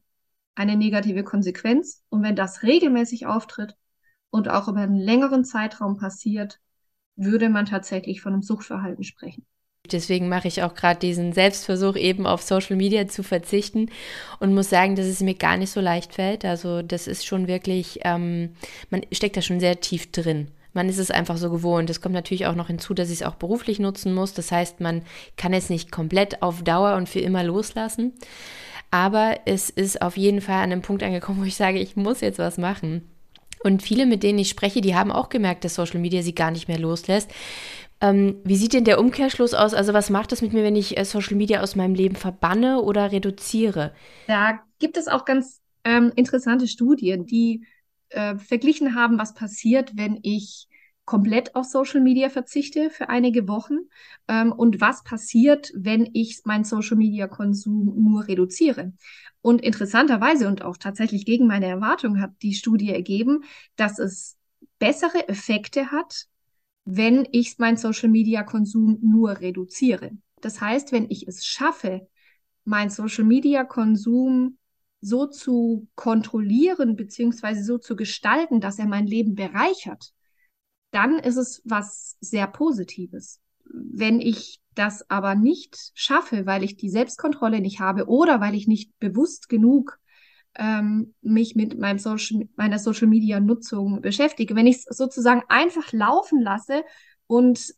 eine 0.56 0.76
negative 0.76 1.24
Konsequenz. 1.24 2.04
Und 2.10 2.22
wenn 2.22 2.36
das 2.36 2.64
regelmäßig 2.64 3.26
auftritt 3.26 3.76
und 4.30 4.50
auch 4.50 4.68
über 4.68 4.82
einen 4.82 4.96
längeren 4.96 5.44
Zeitraum 5.44 5.98
passiert, 5.98 6.60
würde 7.16 7.50
man 7.50 7.66
tatsächlich 7.66 8.22
von 8.22 8.34
einem 8.34 8.44
Suchtverhalten 8.44 9.04
sprechen. 9.04 9.46
Deswegen 9.92 10.30
mache 10.30 10.48
ich 10.48 10.62
auch 10.62 10.76
gerade 10.76 11.00
diesen 11.00 11.34
Selbstversuch, 11.34 11.96
eben 11.96 12.28
auf 12.28 12.42
Social 12.42 12.76
Media 12.76 13.08
zu 13.08 13.24
verzichten 13.24 13.90
und 14.40 14.54
muss 14.54 14.70
sagen, 14.70 14.96
dass 14.96 15.06
es 15.06 15.22
mir 15.22 15.36
gar 15.36 15.58
nicht 15.58 15.72
so 15.72 15.80
leicht 15.80 16.14
fällt. 16.14 16.46
Also 16.46 16.82
das 16.82 17.08
ist 17.08 17.26
schon 17.26 17.48
wirklich, 17.48 18.00
ähm, 18.04 18.56
man 18.90 19.02
steckt 19.12 19.38
da 19.38 19.42
schon 19.42 19.60
sehr 19.60 19.80
tief 19.80 20.12
drin. 20.12 20.50
Man 20.74 20.88
ist 20.88 21.00
es 21.00 21.12
einfach 21.12 21.38
so 21.38 21.50
gewohnt. 21.50 21.90
Es 21.90 22.02
kommt 22.02 22.14
natürlich 22.14 22.46
auch 22.46 22.56
noch 22.56 22.68
hinzu, 22.68 22.94
dass 22.94 23.10
ich 23.10 23.22
es 23.22 23.24
auch 23.24 23.36
beruflich 23.36 23.80
nutzen 23.80 24.14
muss. 24.14 24.34
Das 24.34 24.52
heißt, 24.52 24.82
man 24.82 25.02
kann 25.36 25.54
es 25.54 25.70
nicht 25.70 25.92
komplett 25.92 26.42
auf 26.44 26.62
Dauer 26.62 26.96
und 26.96 27.10
für 27.10 27.20
immer 27.20 27.44
loslassen. 27.44 28.14
Aber 28.92 29.40
es 29.46 29.70
ist 29.70 30.02
auf 30.02 30.18
jeden 30.18 30.42
Fall 30.42 30.58
an 30.58 30.72
einem 30.72 30.82
Punkt 30.82 31.04
angekommen, 31.04 31.40
wo 31.42 31.46
ich 31.46 31.56
sage, 31.56 31.80
ich 31.80 31.96
muss 31.96 32.22
jetzt 32.22 32.40
was 32.40 32.58
machen. 32.58 33.10
Und 33.62 33.84
viele, 33.84 34.06
mit 34.06 34.24
denen 34.24 34.40
ich 34.40 34.50
spreche, 34.50 34.80
die 34.80 34.96
haben 34.96 35.12
auch 35.12 35.28
gemerkt, 35.28 35.66
dass 35.66 35.76
Social 35.76 36.00
Media 36.00 36.22
sie 36.22 36.34
gar 36.34 36.50
nicht 36.50 36.70
mehr 36.70 36.80
loslässt. 36.80 37.30
Ähm, 38.02 38.40
wie 38.44 38.56
sieht 38.56 38.74
denn 38.74 38.86
der 38.86 39.00
Umkehrschluss 39.00 39.54
aus? 39.54 39.74
Also 39.74 39.94
was 39.94 40.10
macht 40.10 40.32
das 40.32 40.42
mit 40.42 40.54
mir, 40.54 40.64
wenn 40.64 40.76
ich 40.76 40.98
äh, 40.98 41.06
Social 41.06 41.36
Media 41.36 41.62
aus 41.62 41.76
meinem 41.76 41.96
Leben 41.96 42.16
verbanne 42.16 42.82
oder 42.82 43.12
reduziere? 43.12 43.94
Da 44.28 44.60
gibt 44.80 44.98
es 44.98 45.08
auch 45.08 45.26
ganz 45.26 45.62
ähm, 45.84 46.12
interessante 46.16 46.68
Studien, 46.68 47.26
die 47.26 47.66
äh, 48.10 48.38
verglichen 48.38 48.96
haben, 48.96 49.18
was 49.20 49.34
passiert, 49.34 49.92
wenn 49.96 50.20
ich 50.24 50.68
komplett 51.10 51.56
auf 51.56 51.66
Social 51.66 52.02
Media 52.02 52.30
verzichte 52.30 52.92
für 52.92 53.10
einige 53.10 53.48
Wochen 53.48 53.80
ähm, 54.28 54.52
und 54.52 54.80
was 54.80 55.04
passiert, 55.04 55.72
wenn 55.76 56.08
ich 56.14 56.42
meinen 56.46 56.64
Social 56.64 56.98
Media 56.98 57.28
Konsum 57.28 57.96
nur 57.98 58.28
reduziere. 58.28 58.94
Und 59.42 59.62
interessanterweise 59.62 60.48
und 60.48 60.62
auch 60.62 60.78
tatsächlich 60.78 61.26
gegen 61.26 61.48
meine 61.48 61.66
Erwartung 61.66 62.22
hat 62.22 62.32
die 62.44 62.54
Studie 62.54 62.94
ergeben, 62.94 63.44
dass 63.76 63.98
es 63.98 64.38
bessere 64.78 65.28
Effekte 65.28 65.92
hat, 65.92 66.28
wenn 66.92 67.28
ich 67.32 67.60
meinen 67.60 67.78
Social 67.78 68.10
Media 68.10 68.42
Konsum 68.42 68.98
nur 69.02 69.40
reduziere. 69.42 70.12
Das 70.42 70.60
heißt, 70.60 70.92
wenn 70.92 71.08
ich 71.12 71.28
es 71.28 71.46
schaffe, 71.46 72.08
meinen 72.64 72.90
Social 72.90 73.26
Media 73.26 73.64
Konsum 73.64 74.58
so 75.00 75.28
zu 75.28 75.88
kontrollieren 75.94 76.96
beziehungsweise 76.96 77.64
so 77.64 77.78
zu 77.78 77.96
gestalten, 77.96 78.60
dass 78.60 78.80
er 78.80 78.88
mein 78.88 79.06
Leben 79.06 79.36
bereichert, 79.36 80.14
dann 80.90 81.20
ist 81.20 81.38
es 81.38 81.62
was 81.64 82.18
sehr 82.22 82.48
Positives. 82.48 83.40
Wenn 83.66 84.20
ich 84.20 84.60
das 84.74 85.08
aber 85.12 85.36
nicht 85.36 85.92
schaffe, 85.94 86.48
weil 86.48 86.64
ich 86.64 86.76
die 86.76 86.90
Selbstkontrolle 86.90 87.62
nicht 87.62 87.80
habe 87.80 88.08
oder 88.08 88.42
weil 88.42 88.56
ich 88.56 88.68
nicht 88.68 88.98
bewusst 88.98 89.48
genug 89.48 90.00
ähm, 90.56 91.14
mich 91.22 91.56
mit 91.56 91.78
meinem 91.78 92.00
Social, 92.00 92.48
meiner 92.56 92.80
Social 92.80 93.08
Media 93.08 93.40
Nutzung 93.40 94.02
beschäftige, 94.02 94.56
wenn 94.56 94.68
ich 94.68 94.78
es 94.78 94.98
sozusagen 94.98 95.44
einfach 95.48 95.92
laufen 95.94 96.42
lasse 96.42 96.84
und 97.28 97.74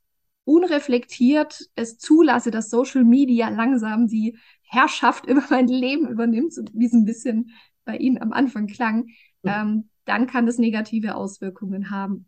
unreflektiert 0.45 1.69
es 1.75 1.97
zulasse, 1.97 2.51
dass 2.51 2.69
Social 2.69 3.03
Media 3.03 3.49
langsam 3.49 4.07
die 4.07 4.37
Herrschaft 4.63 5.25
über 5.27 5.43
mein 5.49 5.67
Leben 5.67 6.07
übernimmt, 6.07 6.53
so 6.53 6.63
wie 6.73 6.85
es 6.85 6.93
ein 6.93 7.05
bisschen 7.05 7.51
bei 7.85 7.97
Ihnen 7.97 8.21
am 8.21 8.31
Anfang 8.31 8.67
klang, 8.67 9.07
ähm, 9.43 9.89
dann 10.05 10.27
kann 10.27 10.45
das 10.45 10.57
negative 10.57 11.15
Auswirkungen 11.15 11.89
haben. 11.89 12.27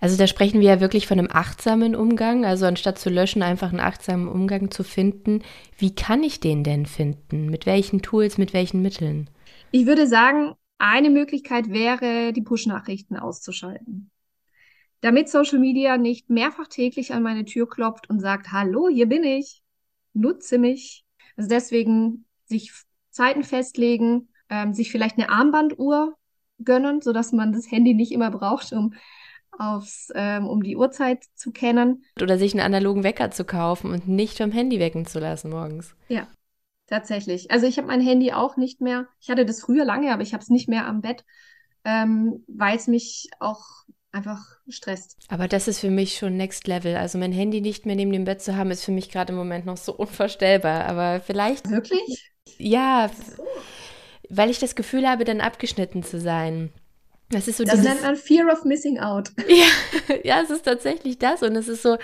Also 0.00 0.16
da 0.16 0.26
sprechen 0.26 0.60
wir 0.60 0.68
ja 0.68 0.80
wirklich 0.80 1.06
von 1.06 1.18
einem 1.18 1.28
achtsamen 1.30 1.96
Umgang. 1.96 2.44
Also 2.44 2.66
anstatt 2.66 2.98
zu 2.98 3.10
löschen, 3.10 3.42
einfach 3.42 3.70
einen 3.70 3.80
achtsamen 3.80 4.28
Umgang 4.28 4.70
zu 4.70 4.84
finden. 4.84 5.42
Wie 5.76 5.94
kann 5.94 6.22
ich 6.22 6.40
den 6.40 6.62
denn 6.62 6.86
finden? 6.86 7.50
Mit 7.50 7.66
welchen 7.66 8.02
Tools, 8.02 8.38
mit 8.38 8.52
welchen 8.52 8.82
Mitteln? 8.82 9.28
Ich 9.70 9.86
würde 9.86 10.06
sagen, 10.06 10.54
eine 10.78 11.10
Möglichkeit 11.10 11.70
wäre, 11.70 12.32
die 12.32 12.42
Push-Nachrichten 12.42 13.16
auszuschalten. 13.16 14.10
Damit 15.00 15.28
Social 15.28 15.58
Media 15.58 15.96
nicht 15.96 16.30
mehrfach 16.30 16.68
täglich 16.68 17.12
an 17.12 17.22
meine 17.22 17.44
Tür 17.44 17.68
klopft 17.68 18.08
und 18.10 18.20
sagt, 18.20 18.50
hallo, 18.52 18.88
hier 18.88 19.06
bin 19.06 19.24
ich, 19.24 19.62
nutze 20.14 20.58
mich. 20.58 21.04
Also 21.36 21.48
deswegen 21.48 22.24
sich 22.46 22.72
Zeiten 23.10 23.44
festlegen, 23.44 24.28
ähm, 24.48 24.72
sich 24.72 24.90
vielleicht 24.90 25.18
eine 25.18 25.28
Armbanduhr 25.28 26.16
gönnen, 26.64 27.00
sodass 27.00 27.32
man 27.32 27.52
das 27.52 27.70
Handy 27.70 27.94
nicht 27.94 28.10
immer 28.10 28.30
braucht, 28.30 28.72
um 28.72 28.94
aufs, 29.56 30.10
ähm, 30.14 30.46
um 30.46 30.62
die 30.62 30.76
Uhrzeit 30.76 31.24
zu 31.34 31.52
kennen. 31.52 32.04
Oder 32.20 32.38
sich 32.38 32.52
einen 32.54 32.64
analogen 32.64 33.04
Wecker 33.04 33.30
zu 33.30 33.44
kaufen 33.44 33.92
und 33.92 34.08
nicht 34.08 34.38
vom 34.38 34.52
Handy 34.52 34.80
wecken 34.80 35.06
zu 35.06 35.18
lassen 35.20 35.50
morgens. 35.50 35.94
Ja, 36.08 36.26
tatsächlich. 36.88 37.50
Also 37.50 37.66
ich 37.66 37.78
habe 37.78 37.88
mein 37.88 38.00
Handy 38.00 38.32
auch 38.32 38.56
nicht 38.56 38.80
mehr. 38.80 39.06
Ich 39.20 39.30
hatte 39.30 39.44
das 39.44 39.60
früher 39.60 39.84
lange, 39.84 40.12
aber 40.12 40.22
ich 40.22 40.32
habe 40.32 40.42
es 40.42 40.50
nicht 40.50 40.68
mehr 40.68 40.86
am 40.86 41.00
Bett, 41.00 41.24
ähm, 41.84 42.44
weil 42.48 42.76
es 42.76 42.86
mich 42.86 43.28
auch 43.38 43.84
einfach 44.10 44.58
stresst. 44.68 45.16
Aber 45.28 45.48
das 45.48 45.68
ist 45.68 45.80
für 45.80 45.90
mich 45.90 46.16
schon 46.16 46.36
Next 46.36 46.66
Level. 46.66 46.96
Also 46.96 47.18
mein 47.18 47.32
Handy 47.32 47.60
nicht 47.60 47.86
mehr 47.86 47.96
neben 47.96 48.12
dem 48.12 48.24
Bett 48.24 48.42
zu 48.42 48.56
haben, 48.56 48.70
ist 48.70 48.84
für 48.84 48.92
mich 48.92 49.10
gerade 49.10 49.32
im 49.32 49.38
Moment 49.38 49.66
noch 49.66 49.76
so 49.76 49.92
unvorstellbar. 49.96 50.86
Aber 50.86 51.20
vielleicht. 51.20 51.70
Wirklich? 51.70 52.32
Ja, 52.56 53.10
weil 54.30 54.50
ich 54.50 54.58
das 54.58 54.74
Gefühl 54.74 55.08
habe, 55.08 55.24
dann 55.24 55.40
abgeschnitten 55.40 56.02
zu 56.02 56.20
sein. 56.20 56.72
Das 57.30 57.46
ist 57.46 57.58
so 57.58 57.64
das 57.64 57.82
nennt 57.82 58.02
man 58.02 58.16
Fear 58.16 58.50
of 58.50 58.64
Missing 58.64 58.98
Out. 59.00 59.32
Ja, 59.48 59.66
ja, 60.24 60.40
es 60.42 60.50
ist 60.50 60.64
tatsächlich 60.64 61.18
das. 61.18 61.42
Und 61.42 61.56
es 61.56 61.68
ist 61.68 61.82
so 61.82 61.98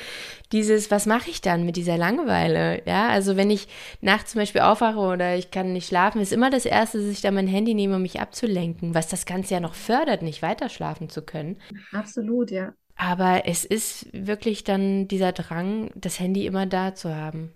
dieses, 0.52 0.90
was 0.90 1.06
mache 1.06 1.30
ich 1.30 1.40
dann 1.40 1.64
mit 1.64 1.76
dieser 1.76 1.96
Langeweile? 1.96 2.82
Ja, 2.86 3.08
also 3.08 3.36
wenn 3.36 3.50
ich 3.50 3.66
nachts 4.02 4.32
zum 4.32 4.40
Beispiel 4.40 4.60
aufwache 4.60 4.98
oder 4.98 5.36
ich 5.36 5.50
kann 5.50 5.72
nicht 5.72 5.88
schlafen, 5.88 6.20
ist 6.20 6.32
immer 6.32 6.50
das 6.50 6.66
Erste, 6.66 6.98
dass 6.98 7.08
ich 7.08 7.22
da 7.22 7.30
mein 7.30 7.46
Handy 7.46 7.72
nehme, 7.74 7.96
um 7.96 8.02
mich 8.02 8.20
abzulenken, 8.20 8.94
was 8.94 9.08
das 9.08 9.24
Ganze 9.24 9.54
ja 9.54 9.60
noch 9.60 9.74
fördert, 9.74 10.20
nicht 10.20 10.42
weiter 10.42 10.68
schlafen 10.68 11.08
zu 11.08 11.22
können. 11.22 11.58
Absolut, 11.92 12.50
ja. 12.50 12.74
Aber 12.96 13.42
es 13.46 13.64
ist 13.64 14.06
wirklich 14.12 14.62
dann 14.62 15.08
dieser 15.08 15.32
Drang, 15.32 15.90
das 15.94 16.20
Handy 16.20 16.46
immer 16.46 16.66
da 16.66 16.94
zu 16.94 17.14
haben. 17.14 17.52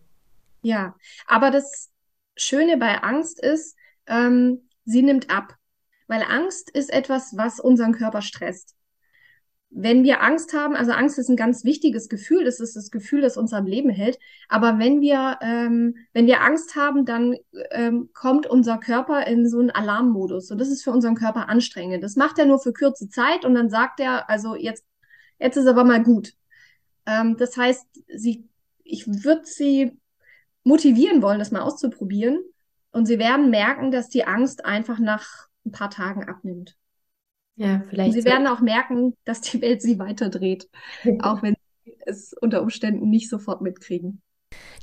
Ja, 0.63 0.97
aber 1.27 1.51
das 1.51 1.91
Schöne 2.37 2.77
bei 2.77 3.03
Angst 3.03 3.41
ist, 3.41 3.77
ähm, 4.07 4.69
sie 4.85 5.03
nimmt 5.03 5.31
ab. 5.31 5.58
Weil 6.09 6.23
Angst 6.23 6.71
ist 6.71 6.93
etwas, 6.93 7.37
was 7.37 7.61
unseren 7.61 7.93
Körper 7.93 8.23
stresst. 8.23 8.75
Wenn 9.71 10.03
wir 10.03 10.23
Angst 10.23 10.55
haben, 10.55 10.75
also 10.75 10.93
Angst 10.93 11.19
ist 11.19 11.29
ein 11.29 11.37
ganz 11.37 11.63
wichtiges 11.63 12.09
Gefühl, 12.09 12.45
das 12.45 12.59
ist 12.59 12.75
das 12.75 12.91
Gefühl, 12.91 13.21
das 13.21 13.37
uns 13.37 13.53
am 13.53 13.67
Leben 13.67 13.91
hält. 13.91 14.19
Aber 14.49 14.79
wenn 14.79 15.03
wir, 15.03 15.39
ähm, 15.43 15.97
wenn 16.15 16.27
wir 16.27 16.41
Angst 16.41 16.75
haben, 16.75 17.05
dann 17.05 17.37
ähm, 17.71 18.09
kommt 18.15 18.47
unser 18.47 18.79
Körper 18.79 19.27
in 19.27 19.47
so 19.47 19.61
einen 19.61 19.71
Alarmmodus. 19.71 20.51
Und 20.51 20.59
das 20.59 20.69
ist 20.69 20.83
für 20.83 20.91
unseren 20.91 21.15
Körper 21.15 21.51
anstrengend. 21.51 22.03
Das 22.03 22.17
macht 22.17 22.39
er 22.39 22.47
nur 22.47 22.59
für 22.59 22.73
kurze 22.73 23.11
Zeit 23.11 23.45
und 23.45 23.55
dann 23.55 23.69
sagt 23.69 24.01
er, 24.01 24.31
also 24.31 24.57
jetzt, 24.57 24.87
jetzt 25.39 25.59
ist 25.59 25.67
aber 25.67 25.85
mal 25.85 26.03
gut. 26.03 26.33
Ähm, 27.05 27.37
das 27.37 27.59
heißt, 27.59 27.87
sie, 28.17 28.49
ich 28.85 29.07
würde 29.07 29.45
sie 29.45 29.99
motivieren 30.65 31.21
wollen, 31.21 31.39
das 31.39 31.51
mal 31.51 31.61
auszuprobieren. 31.61 32.41
Und 32.91 33.05
sie 33.05 33.19
werden 33.19 33.51
merken, 33.51 33.91
dass 33.91 34.09
die 34.09 34.25
Angst 34.25 34.65
einfach 34.65 34.99
nach 34.99 35.48
ein 35.69 35.73
paar 35.73 35.91
Tagen 35.91 36.25
abnimmt. 36.25 36.77
Ja, 37.57 37.83
vielleicht. 37.89 38.09
Und 38.09 38.13
sie 38.15 38.21
so. 38.21 38.27
werden 38.27 38.47
auch 38.47 38.61
merken, 38.61 39.17
dass 39.25 39.41
die 39.41 39.61
Welt 39.61 39.83
sie 39.83 39.99
weiterdreht, 39.99 40.69
auch 41.21 41.43
wenn 41.43 41.55
sie 41.85 41.97
es 42.07 42.33
unter 42.33 42.63
Umständen 42.63 43.11
nicht 43.11 43.29
sofort 43.29 43.61
mitkriegen. 43.63 44.23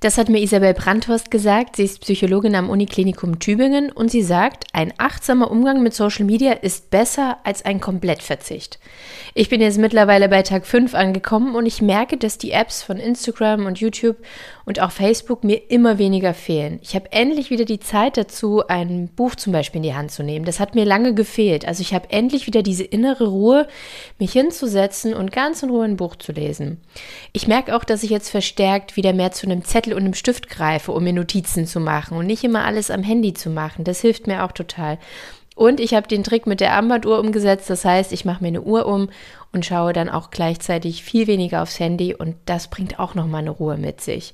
Das 0.01 0.17
hat 0.17 0.29
mir 0.29 0.39
Isabel 0.39 0.73
Brandhorst 0.73 1.31
gesagt. 1.31 1.77
Sie 1.77 1.83
ist 1.83 2.01
Psychologin 2.01 2.53
am 2.53 2.69
Uniklinikum 2.69 3.39
Tübingen 3.39 3.91
und 3.91 4.11
sie 4.11 4.21
sagt, 4.21 4.65
ein 4.73 4.93
achtsamer 4.97 5.49
Umgang 5.49 5.81
mit 5.81 5.95
Social 5.95 6.25
Media 6.25 6.51
ist 6.51 6.91
besser 6.91 7.39
als 7.43 7.65
ein 7.65 7.81
Komplettverzicht. 7.81 8.77
Ich 9.33 9.49
bin 9.49 9.61
jetzt 9.61 9.79
mittlerweile 9.79 10.29
bei 10.29 10.43
Tag 10.43 10.67
5 10.67 10.93
angekommen 10.93 11.55
und 11.55 11.65
ich 11.65 11.81
merke, 11.81 12.17
dass 12.17 12.37
die 12.37 12.51
Apps 12.51 12.83
von 12.83 12.97
Instagram 12.97 13.65
und 13.65 13.79
YouTube 13.79 14.17
und 14.65 14.79
auch 14.79 14.91
Facebook 14.91 15.43
mir 15.43 15.71
immer 15.71 15.97
weniger 15.97 16.33
fehlen. 16.33 16.79
Ich 16.81 16.95
habe 16.95 17.11
endlich 17.11 17.49
wieder 17.49 17.65
die 17.65 17.79
Zeit 17.79 18.17
dazu, 18.17 18.67
ein 18.67 19.09
Buch 19.09 19.35
zum 19.35 19.53
Beispiel 19.53 19.77
in 19.77 19.83
die 19.83 19.93
Hand 19.93 20.11
zu 20.11 20.23
nehmen. 20.23 20.45
Das 20.45 20.59
hat 20.59 20.75
mir 20.75 20.85
lange 20.85 21.13
gefehlt. 21.13 21.67
Also 21.67 21.81
ich 21.81 21.93
habe 21.93 22.11
endlich 22.11 22.47
wieder 22.47 22.63
diese 22.63 22.83
innere 22.83 23.27
Ruhe, 23.27 23.67
mich 24.19 24.33
hinzusetzen 24.33 25.13
und 25.13 25.31
ganz 25.31 25.63
in 25.63 25.69
Ruhe 25.69 25.85
ein 25.85 25.97
Buch 25.97 26.15
zu 26.15 26.31
lesen. 26.31 26.79
Ich 27.33 27.47
merke 27.47 27.75
auch, 27.75 27.83
dass 27.83 28.03
ich 28.03 28.09
jetzt 28.09 28.29
verstärkt 28.29 28.95
wieder 28.95 29.13
mehr 29.13 29.31
zu 29.31 29.47
einem 29.47 29.63
Zettel 29.65 29.93
und 29.93 29.99
einem 29.99 30.13
Stift 30.13 30.49
greife, 30.49 30.91
um 30.91 31.03
mir 31.03 31.13
Notizen 31.13 31.67
zu 31.67 31.79
machen 31.79 32.17
und 32.17 32.27
nicht 32.27 32.43
immer 32.43 32.65
alles 32.65 32.89
am 32.91 33.03
Handy 33.03 33.33
zu 33.33 33.49
machen. 33.49 33.83
Das 33.83 34.01
hilft 34.01 34.27
mir 34.27 34.43
auch 34.43 34.51
total. 34.51 34.97
Und 35.55 35.79
ich 35.79 35.93
habe 35.93 36.07
den 36.07 36.23
Trick 36.23 36.47
mit 36.47 36.59
der 36.59 36.73
Armbanduhr 36.73 37.19
umgesetzt. 37.19 37.69
Das 37.69 37.85
heißt, 37.85 38.11
ich 38.11 38.25
mache 38.25 38.43
mir 38.43 38.49
eine 38.49 38.61
Uhr 38.61 38.85
um 38.85 39.09
und 39.53 39.65
schaue 39.65 39.93
dann 39.93 40.09
auch 40.09 40.29
gleichzeitig 40.29 41.03
viel 41.03 41.27
weniger 41.27 41.61
aufs 41.61 41.79
Handy 41.79 42.13
und 42.13 42.35
das 42.45 42.67
bringt 42.67 42.99
auch 42.99 43.15
nochmal 43.15 43.41
eine 43.41 43.51
Ruhe 43.51 43.77
mit 43.77 44.01
sich. 44.01 44.33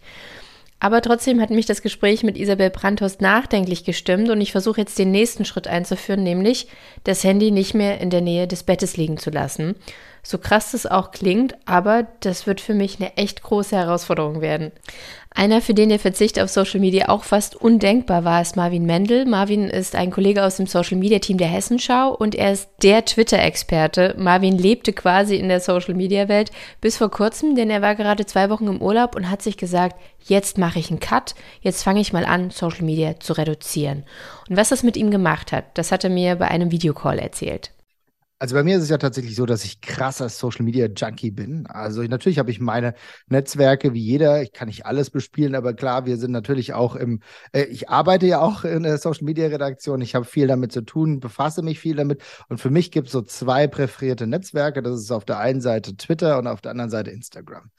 Aber 0.79 1.03
trotzdem 1.03 1.39
hat 1.39 1.51
mich 1.51 1.67
das 1.67 1.83
Gespräch 1.83 2.23
mit 2.23 2.39
Isabel 2.39 2.71
Brandhorst 2.71 3.21
nachdenklich 3.21 3.83
gestimmt 3.83 4.31
und 4.31 4.41
ich 4.41 4.51
versuche 4.51 4.81
jetzt 4.81 4.97
den 4.97 5.11
nächsten 5.11 5.45
Schritt 5.45 5.67
einzuführen, 5.67 6.23
nämlich 6.23 6.67
das 7.03 7.23
Handy 7.23 7.51
nicht 7.51 7.75
mehr 7.75 8.01
in 8.01 8.09
der 8.09 8.21
Nähe 8.21 8.47
des 8.47 8.63
Bettes 8.63 8.97
liegen 8.97 9.17
zu 9.17 9.29
lassen. 9.29 9.75
So 10.23 10.37
krass 10.37 10.71
das 10.71 10.85
auch 10.85 11.11
klingt, 11.11 11.55
aber 11.65 12.07
das 12.19 12.45
wird 12.45 12.61
für 12.61 12.73
mich 12.75 12.99
eine 12.99 13.17
echt 13.17 13.41
große 13.41 13.75
Herausforderung 13.75 14.41
werden. 14.41 14.71
Einer, 15.33 15.61
für 15.61 15.73
den 15.73 15.87
der 15.87 15.99
Verzicht 15.99 16.39
auf 16.39 16.49
Social 16.49 16.81
Media 16.81 17.07
auch 17.07 17.23
fast 17.23 17.55
undenkbar 17.55 18.25
war, 18.25 18.41
ist 18.41 18.57
Marvin 18.57 18.85
Mendel. 18.85 19.25
Marvin 19.25 19.69
ist 19.69 19.95
ein 19.95 20.11
Kollege 20.11 20.43
aus 20.43 20.57
dem 20.57 20.67
Social 20.67 20.97
Media 20.97 21.19
Team 21.19 21.37
der 21.37 21.47
Hessenschau 21.47 22.13
und 22.13 22.35
er 22.35 22.51
ist 22.51 22.69
der 22.83 23.05
Twitter-Experte. 23.05 24.15
Marvin 24.17 24.57
lebte 24.57 24.91
quasi 24.91 25.37
in 25.37 25.47
der 25.47 25.61
Social 25.61 25.93
Media 25.93 26.27
Welt 26.27 26.51
bis 26.81 26.97
vor 26.97 27.09
kurzem, 27.09 27.55
denn 27.55 27.69
er 27.69 27.81
war 27.81 27.95
gerade 27.95 28.25
zwei 28.25 28.49
Wochen 28.49 28.67
im 28.67 28.81
Urlaub 28.81 29.15
und 29.15 29.29
hat 29.31 29.41
sich 29.41 29.55
gesagt, 29.55 29.95
jetzt 30.19 30.57
mache 30.57 30.79
ich 30.79 30.89
einen 30.91 30.99
Cut, 30.99 31.33
jetzt 31.61 31.81
fange 31.81 32.01
ich 32.01 32.11
mal 32.11 32.25
an, 32.25 32.51
Social 32.51 32.83
Media 32.83 33.17
zu 33.19 33.31
reduzieren. 33.31 34.03
Und 34.49 34.57
was 34.57 34.69
das 34.69 34.83
mit 34.83 34.97
ihm 34.97 35.11
gemacht 35.11 35.53
hat, 35.53 35.65
das 35.75 35.93
hat 35.93 36.03
er 36.03 36.09
mir 36.09 36.35
bei 36.35 36.49
einem 36.49 36.71
Videocall 36.71 37.19
erzählt. 37.19 37.71
Also 38.41 38.55
bei 38.55 38.63
mir 38.63 38.77
ist 38.77 38.81
es 38.81 38.89
ja 38.89 38.97
tatsächlich 38.97 39.35
so, 39.35 39.45
dass 39.45 39.63
ich 39.63 39.81
krasser 39.81 40.27
Social 40.27 40.65
Media 40.65 40.87
Junkie 40.87 41.29
bin. 41.29 41.67
Also 41.67 42.01
natürlich 42.01 42.39
habe 42.39 42.49
ich 42.49 42.59
meine 42.59 42.95
Netzwerke 43.27 43.93
wie 43.93 44.01
jeder. 44.01 44.41
Ich 44.41 44.51
kann 44.51 44.67
nicht 44.67 44.83
alles 44.87 45.11
bespielen, 45.11 45.53
aber 45.53 45.75
klar, 45.75 46.07
wir 46.07 46.17
sind 46.17 46.31
natürlich 46.31 46.73
auch 46.73 46.95
im, 46.95 47.19
äh, 47.51 47.65
ich 47.65 47.89
arbeite 47.89 48.25
ja 48.25 48.41
auch 48.41 48.63
in 48.63 48.81
der 48.81 48.97
Social 48.97 49.25
Media 49.25 49.45
Redaktion. 49.45 50.01
Ich 50.01 50.15
habe 50.15 50.25
viel 50.25 50.47
damit 50.47 50.71
zu 50.71 50.81
tun, 50.81 51.19
befasse 51.19 51.61
mich 51.61 51.79
viel 51.79 51.95
damit. 51.95 52.23
Und 52.49 52.59
für 52.59 52.71
mich 52.71 52.89
gibt 52.89 53.09
es 53.09 53.13
so 53.13 53.21
zwei 53.21 53.67
präferierte 53.67 54.25
Netzwerke. 54.25 54.81
Das 54.81 54.99
ist 54.99 55.11
auf 55.11 55.23
der 55.23 55.37
einen 55.37 55.61
Seite 55.61 55.95
Twitter 55.95 56.39
und 56.39 56.47
auf 56.47 56.61
der 56.61 56.71
anderen 56.71 56.89
Seite 56.89 57.11
Instagram. 57.11 57.69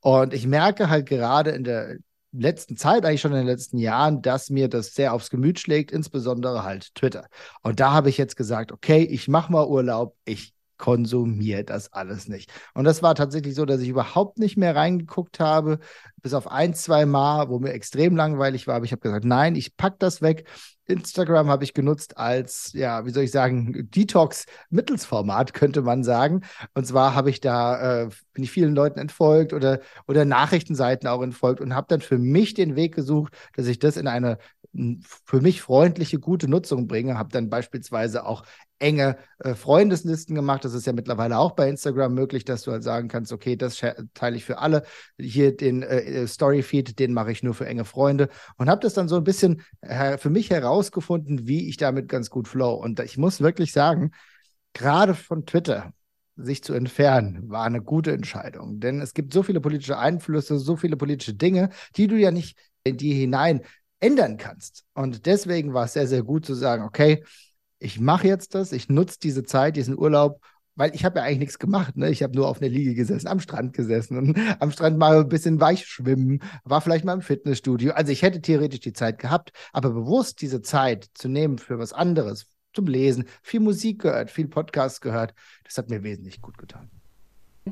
Und 0.00 0.34
ich 0.34 0.48
merke 0.48 0.90
halt 0.90 1.06
gerade 1.06 1.50
in 1.50 1.62
der 1.62 1.96
letzten 2.32 2.76
Zeit, 2.76 3.04
eigentlich 3.04 3.20
schon 3.20 3.32
in 3.32 3.38
den 3.38 3.46
letzten 3.46 3.78
Jahren, 3.78 4.22
dass 4.22 4.50
mir 4.50 4.68
das 4.68 4.94
sehr 4.94 5.14
aufs 5.14 5.30
Gemüt 5.30 5.58
schlägt, 5.58 5.90
insbesondere 5.90 6.62
halt 6.62 6.94
Twitter. 6.94 7.26
Und 7.62 7.80
da 7.80 7.92
habe 7.92 8.08
ich 8.08 8.18
jetzt 8.18 8.36
gesagt, 8.36 8.72
okay, 8.72 9.02
ich 9.02 9.28
mache 9.28 9.52
mal 9.52 9.66
Urlaub, 9.66 10.14
ich 10.24 10.54
konsumiere 10.78 11.64
das 11.64 11.92
alles 11.92 12.28
nicht. 12.28 12.50
Und 12.72 12.84
das 12.84 13.02
war 13.02 13.14
tatsächlich 13.14 13.54
so, 13.54 13.64
dass 13.64 13.80
ich 13.80 13.88
überhaupt 13.88 14.38
nicht 14.38 14.56
mehr 14.56 14.76
reingeguckt 14.76 15.40
habe, 15.40 15.80
bis 16.22 16.34
auf 16.34 16.50
ein, 16.50 16.72
zwei 16.74 17.04
Mal, 17.04 17.48
wo 17.48 17.58
mir 17.58 17.72
extrem 17.72 18.16
langweilig 18.16 18.66
war. 18.66 18.76
Aber 18.76 18.84
ich 18.84 18.92
habe 18.92 19.00
gesagt, 19.00 19.24
nein, 19.24 19.56
ich 19.56 19.76
packe 19.76 19.96
das 19.98 20.22
weg. 20.22 20.48
Instagram 20.88 21.48
habe 21.48 21.64
ich 21.64 21.74
genutzt 21.74 22.16
als, 22.16 22.72
ja, 22.72 23.04
wie 23.04 23.10
soll 23.10 23.24
ich 23.24 23.30
sagen, 23.30 23.88
Detox-Mittelsformat, 23.90 25.52
könnte 25.52 25.82
man 25.82 26.02
sagen. 26.02 26.42
Und 26.74 26.86
zwar 26.86 27.14
habe 27.14 27.30
ich 27.30 27.40
da, 27.40 28.02
äh, 28.02 28.08
bin 28.32 28.44
ich 28.44 28.50
vielen 28.50 28.74
Leuten 28.74 28.98
entfolgt 28.98 29.52
oder, 29.52 29.80
oder 30.06 30.24
Nachrichtenseiten 30.24 31.08
auch 31.08 31.22
entfolgt 31.22 31.60
und 31.60 31.74
habe 31.74 31.86
dann 31.88 32.00
für 32.00 32.18
mich 32.18 32.54
den 32.54 32.74
Weg 32.74 32.94
gesucht, 32.94 33.34
dass 33.54 33.66
ich 33.66 33.78
das 33.78 33.96
in 33.96 34.08
eine 34.08 34.38
für 35.24 35.40
mich 35.40 35.62
freundliche, 35.62 36.18
gute 36.18 36.48
Nutzung 36.48 36.86
bringe. 36.86 37.18
Habe 37.18 37.30
dann 37.30 37.48
beispielsweise 37.48 38.26
auch 38.26 38.44
enge 38.78 39.16
äh, 39.38 39.54
Freundeslisten 39.54 40.34
gemacht. 40.34 40.64
Das 40.64 40.74
ist 40.74 40.86
ja 40.86 40.92
mittlerweile 40.92 41.38
auch 41.38 41.52
bei 41.52 41.68
Instagram 41.68 42.14
möglich, 42.14 42.44
dass 42.44 42.62
du 42.62 42.72
halt 42.72 42.82
sagen 42.82 43.08
kannst, 43.08 43.32
okay, 43.32 43.56
das 43.56 43.82
teile 44.14 44.36
ich 44.36 44.44
für 44.44 44.58
alle. 44.58 44.84
Hier 45.18 45.56
den 45.56 45.82
äh, 45.82 46.26
Storyfeed, 46.26 46.98
den 46.98 47.12
mache 47.12 47.32
ich 47.32 47.42
nur 47.42 47.54
für 47.54 47.66
enge 47.66 47.84
Freunde 47.84 48.28
und 48.56 48.68
habe 48.68 48.80
das 48.80 48.94
dann 48.94 49.08
so 49.08 49.16
ein 49.16 49.24
bisschen 49.24 49.62
äh, 49.80 50.18
für 50.18 50.30
mich 50.30 50.50
herausgefunden, 50.50 51.46
wie 51.46 51.68
ich 51.68 51.76
damit 51.76 52.08
ganz 52.08 52.30
gut 52.30 52.48
flow. 52.48 52.74
Und 52.74 53.00
ich 53.00 53.18
muss 53.18 53.40
wirklich 53.40 53.72
sagen, 53.72 54.12
gerade 54.72 55.14
von 55.14 55.46
Twitter 55.46 55.92
sich 56.36 56.62
zu 56.62 56.72
entfernen, 56.72 57.50
war 57.50 57.64
eine 57.64 57.82
gute 57.82 58.12
Entscheidung. 58.12 58.80
Denn 58.80 59.00
es 59.00 59.12
gibt 59.12 59.32
so 59.32 59.42
viele 59.42 59.60
politische 59.60 59.98
Einflüsse, 59.98 60.58
so 60.58 60.76
viele 60.76 60.96
politische 60.96 61.34
Dinge, 61.34 61.70
die 61.96 62.06
du 62.06 62.16
ja 62.16 62.30
nicht 62.30 62.56
in 62.84 62.96
die 62.96 63.12
hinein 63.12 63.62
ändern 64.00 64.36
kannst. 64.36 64.84
Und 64.94 65.26
deswegen 65.26 65.74
war 65.74 65.86
es 65.86 65.94
sehr, 65.94 66.06
sehr 66.06 66.22
gut 66.22 66.46
zu 66.46 66.54
sagen, 66.54 66.84
okay, 66.84 67.24
ich 67.78 68.00
mache 68.00 68.26
jetzt 68.26 68.54
das, 68.54 68.72
ich 68.72 68.88
nutze 68.88 69.18
diese 69.22 69.44
Zeit, 69.44 69.76
diesen 69.76 69.98
Urlaub, 69.98 70.40
weil 70.74 70.94
ich 70.94 71.04
habe 71.04 71.18
ja 71.18 71.24
eigentlich 71.24 71.40
nichts 71.40 71.58
gemacht. 71.58 71.96
Ne? 71.96 72.08
Ich 72.10 72.22
habe 72.22 72.36
nur 72.36 72.48
auf 72.48 72.60
einer 72.60 72.70
Liege 72.70 72.94
gesessen, 72.94 73.26
am 73.26 73.40
Strand 73.40 73.72
gesessen 73.72 74.16
und 74.16 74.38
am 74.60 74.70
Strand 74.70 74.96
mal 74.96 75.18
ein 75.20 75.28
bisschen 75.28 75.60
weich 75.60 75.86
schwimmen, 75.86 76.40
war 76.64 76.80
vielleicht 76.80 77.04
mal 77.04 77.14
im 77.14 77.20
Fitnessstudio. 77.20 77.92
Also 77.92 78.12
ich 78.12 78.22
hätte 78.22 78.40
theoretisch 78.40 78.80
die 78.80 78.92
Zeit 78.92 79.18
gehabt, 79.18 79.52
aber 79.72 79.90
bewusst 79.90 80.40
diese 80.40 80.62
Zeit 80.62 81.06
zu 81.14 81.28
nehmen 81.28 81.58
für 81.58 81.78
was 81.78 81.92
anderes, 81.92 82.46
zum 82.72 82.86
Lesen, 82.86 83.24
viel 83.42 83.60
Musik 83.60 84.02
gehört, 84.02 84.30
viel 84.30 84.46
Podcast 84.46 85.00
gehört, 85.00 85.34
das 85.64 85.78
hat 85.78 85.90
mir 85.90 86.04
wesentlich 86.04 86.40
gut 86.40 86.58
getan. 86.58 86.90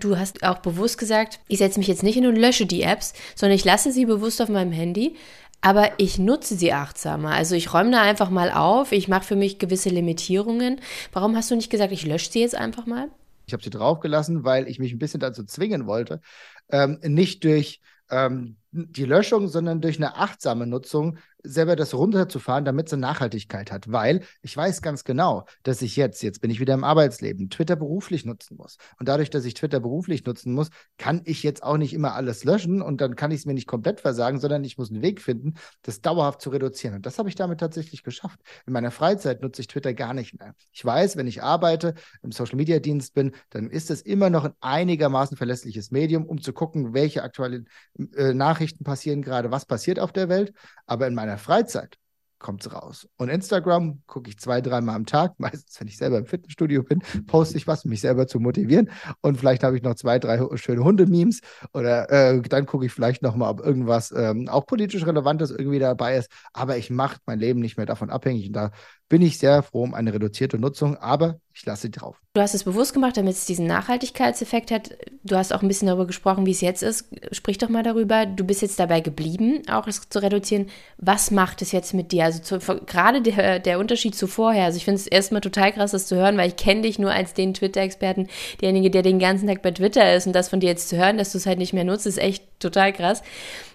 Du 0.00 0.18
hast 0.18 0.42
auch 0.42 0.58
bewusst 0.58 0.98
gesagt, 0.98 1.40
ich 1.48 1.58
setze 1.58 1.78
mich 1.78 1.88
jetzt 1.88 2.02
nicht 2.02 2.14
hin 2.14 2.26
und 2.26 2.36
lösche 2.36 2.66
die 2.66 2.82
Apps, 2.82 3.14
sondern 3.34 3.56
ich 3.56 3.64
lasse 3.64 3.92
sie 3.92 4.04
bewusst 4.04 4.42
auf 4.42 4.48
meinem 4.48 4.72
Handy, 4.72 5.16
aber 5.60 5.90
ich 5.98 6.18
nutze 6.18 6.54
sie 6.54 6.72
achtsamer. 6.72 7.30
Also 7.30 7.54
ich 7.54 7.72
räume 7.72 7.90
da 7.90 8.02
einfach 8.02 8.30
mal 8.30 8.50
auf, 8.50 8.92
ich 8.92 9.08
mache 9.08 9.24
für 9.24 9.36
mich 9.36 9.58
gewisse 9.58 9.88
Limitierungen. 9.88 10.80
Warum 11.12 11.36
hast 11.36 11.50
du 11.50 11.56
nicht 11.56 11.70
gesagt, 11.70 11.92
ich 11.92 12.06
lösche 12.06 12.30
sie 12.30 12.40
jetzt 12.40 12.54
einfach 12.54 12.86
mal? 12.86 13.08
Ich 13.46 13.52
habe 13.52 13.62
sie 13.62 13.70
draufgelassen, 13.70 14.44
weil 14.44 14.68
ich 14.68 14.78
mich 14.78 14.92
ein 14.92 14.98
bisschen 14.98 15.20
dazu 15.20 15.44
zwingen 15.44 15.86
wollte, 15.86 16.20
ähm, 16.68 16.98
nicht 17.02 17.44
durch 17.44 17.80
ähm, 18.10 18.56
die 18.70 19.04
Löschung, 19.04 19.48
sondern 19.48 19.80
durch 19.80 19.96
eine 19.96 20.16
achtsame 20.16 20.66
Nutzung 20.66 21.18
selber 21.42 21.76
das 21.76 21.94
runterzufahren, 21.94 22.64
damit 22.64 22.92
es 22.92 22.98
Nachhaltigkeit 22.98 23.70
hat. 23.72 23.90
Weil 23.90 24.22
ich 24.42 24.56
weiß 24.56 24.82
ganz 24.82 25.04
genau, 25.04 25.46
dass 25.62 25.82
ich 25.82 25.96
jetzt, 25.96 26.22
jetzt 26.22 26.40
bin 26.40 26.50
ich 26.50 26.60
wieder 26.60 26.74
im 26.74 26.84
Arbeitsleben, 26.84 27.50
Twitter 27.50 27.76
beruflich 27.76 28.24
nutzen 28.24 28.56
muss. 28.56 28.78
Und 28.98 29.08
dadurch, 29.08 29.30
dass 29.30 29.44
ich 29.44 29.54
Twitter 29.54 29.80
beruflich 29.80 30.24
nutzen 30.24 30.52
muss, 30.52 30.70
kann 30.98 31.22
ich 31.24 31.42
jetzt 31.42 31.62
auch 31.62 31.76
nicht 31.76 31.94
immer 31.94 32.14
alles 32.14 32.44
löschen 32.44 32.82
und 32.82 33.00
dann 33.00 33.16
kann 33.16 33.30
ich 33.30 33.40
es 33.40 33.46
mir 33.46 33.54
nicht 33.54 33.66
komplett 33.66 34.00
versagen, 34.00 34.40
sondern 34.40 34.64
ich 34.64 34.78
muss 34.78 34.90
einen 34.90 35.02
Weg 35.02 35.20
finden, 35.20 35.54
das 35.82 36.00
dauerhaft 36.00 36.40
zu 36.40 36.50
reduzieren. 36.50 36.96
Und 36.96 37.06
das 37.06 37.18
habe 37.18 37.28
ich 37.28 37.34
damit 37.34 37.60
tatsächlich 37.60 38.02
geschafft. 38.02 38.40
In 38.66 38.72
meiner 38.72 38.90
Freizeit 38.90 39.42
nutze 39.42 39.60
ich 39.62 39.68
Twitter 39.68 39.94
gar 39.94 40.14
nicht 40.14 40.38
mehr. 40.38 40.54
Ich 40.72 40.84
weiß, 40.84 41.16
wenn 41.16 41.26
ich 41.26 41.42
arbeite, 41.42 41.94
im 42.22 42.32
Social 42.32 42.56
Media 42.56 42.78
Dienst 42.78 43.14
bin, 43.14 43.32
dann 43.50 43.70
ist 43.70 43.90
es 43.90 44.02
immer 44.02 44.30
noch 44.30 44.44
ein 44.44 44.54
einigermaßen 44.60 45.36
verlässliches 45.36 45.90
Medium, 45.90 46.26
um 46.26 46.40
zu 46.40 46.52
gucken, 46.52 46.94
welche 46.94 47.22
aktuellen 47.22 47.68
äh, 48.14 48.34
Nachrichten 48.34 48.84
passieren 48.84 49.22
gerade, 49.22 49.50
was 49.50 49.66
passiert 49.66 50.00
auf 50.00 50.12
der 50.12 50.28
Welt. 50.28 50.52
Aber 50.86 51.06
in 51.06 51.14
meiner 51.14 51.35
meiner 51.36 51.38
Freizeit 51.38 51.98
kommt 52.38 52.66
es 52.66 52.72
raus. 52.72 53.08
Und 53.16 53.30
Instagram 53.30 54.02
gucke 54.06 54.28
ich 54.28 54.38
zwei, 54.38 54.60
dreimal 54.60 54.94
am 54.94 55.06
Tag, 55.06 55.34
meistens, 55.38 55.80
wenn 55.80 55.88
ich 55.88 55.96
selber 55.96 56.18
im 56.18 56.26
Fitnessstudio 56.26 56.82
bin, 56.82 57.00
poste 57.26 57.56
ich 57.56 57.66
was, 57.66 57.84
um 57.84 57.90
mich 57.90 58.00
selber 58.00 58.26
zu 58.26 58.40
motivieren. 58.40 58.90
Und 59.22 59.38
vielleicht 59.38 59.64
habe 59.64 59.76
ich 59.76 59.82
noch 59.82 59.94
zwei, 59.94 60.18
drei 60.18 60.44
schöne 60.56 60.84
Hundememes 60.84 61.40
oder 61.72 62.10
äh, 62.10 62.42
dann 62.42 62.66
gucke 62.66 62.86
ich 62.86 62.92
vielleicht 62.92 63.22
nochmal, 63.22 63.50
ob 63.50 63.60
irgendwas 63.60 64.12
ähm, 64.12 64.48
auch 64.48 64.66
politisch 64.66 65.06
Relevantes 65.06 65.50
irgendwie 65.50 65.78
dabei 65.78 66.16
ist. 66.16 66.30
Aber 66.52 66.76
ich 66.76 66.90
mache 66.90 67.18
mein 67.26 67.38
Leben 67.38 67.60
nicht 67.60 67.78
mehr 67.78 67.86
davon 67.86 68.10
abhängig. 68.10 68.48
Und 68.48 68.52
da 68.52 68.70
bin 69.08 69.22
ich 69.22 69.38
sehr 69.38 69.62
froh 69.62 69.84
um 69.84 69.94
eine 69.94 70.12
reduzierte 70.12 70.58
Nutzung, 70.58 70.96
aber 70.96 71.38
ich 71.54 71.64
lasse 71.64 71.82
sie 71.82 71.90
drauf. 71.90 72.20
Du 72.34 72.40
hast 72.40 72.54
es 72.54 72.64
bewusst 72.64 72.92
gemacht, 72.92 73.16
damit 73.16 73.34
es 73.34 73.46
diesen 73.46 73.66
Nachhaltigkeitseffekt 73.66 74.70
hat. 74.70 74.96
Du 75.22 75.36
hast 75.36 75.52
auch 75.52 75.62
ein 75.62 75.68
bisschen 75.68 75.86
darüber 75.86 76.06
gesprochen, 76.06 76.44
wie 76.44 76.50
es 76.50 76.60
jetzt 76.60 76.82
ist. 76.82 77.08
Sprich 77.32 77.56
doch 77.56 77.68
mal 77.68 77.82
darüber. 77.82 78.26
Du 78.26 78.44
bist 78.44 78.62
jetzt 78.62 78.80
dabei 78.80 79.00
geblieben, 79.00 79.62
auch 79.70 79.86
es 79.86 80.08
zu 80.08 80.22
reduzieren. 80.22 80.66
Was 80.98 81.30
macht 81.30 81.62
es 81.62 81.72
jetzt 81.72 81.94
mit 81.94 82.12
dir? 82.12 82.24
Also 82.24 82.42
zu, 82.42 82.58
gerade 82.84 83.22
der, 83.22 83.60
der 83.60 83.78
Unterschied 83.78 84.14
zu 84.14 84.26
vorher. 84.26 84.64
Also 84.64 84.76
ich 84.76 84.84
finde 84.84 85.00
es 85.00 85.06
erstmal 85.06 85.40
total 85.40 85.72
krass, 85.72 85.92
das 85.92 86.06
zu 86.08 86.16
hören, 86.16 86.36
weil 86.36 86.48
ich 86.48 86.56
kenne 86.56 86.82
dich 86.82 86.98
nur 86.98 87.12
als 87.12 87.32
den 87.32 87.54
Twitter-Experten, 87.54 88.28
derjenige, 88.60 88.90
der 88.90 89.02
den 89.02 89.18
ganzen 89.18 89.46
Tag 89.46 89.62
bei 89.62 89.70
Twitter 89.70 90.14
ist. 90.14 90.26
Und 90.26 90.34
das 90.34 90.48
von 90.48 90.60
dir 90.60 90.68
jetzt 90.68 90.88
zu 90.88 90.96
hören, 90.96 91.16
dass 91.16 91.32
du 91.32 91.38
es 91.38 91.46
halt 91.46 91.58
nicht 91.58 91.72
mehr 91.72 91.84
nutzt, 91.84 92.06
ist 92.06 92.18
echt 92.18 92.44
total 92.58 92.92
krass. 92.92 93.22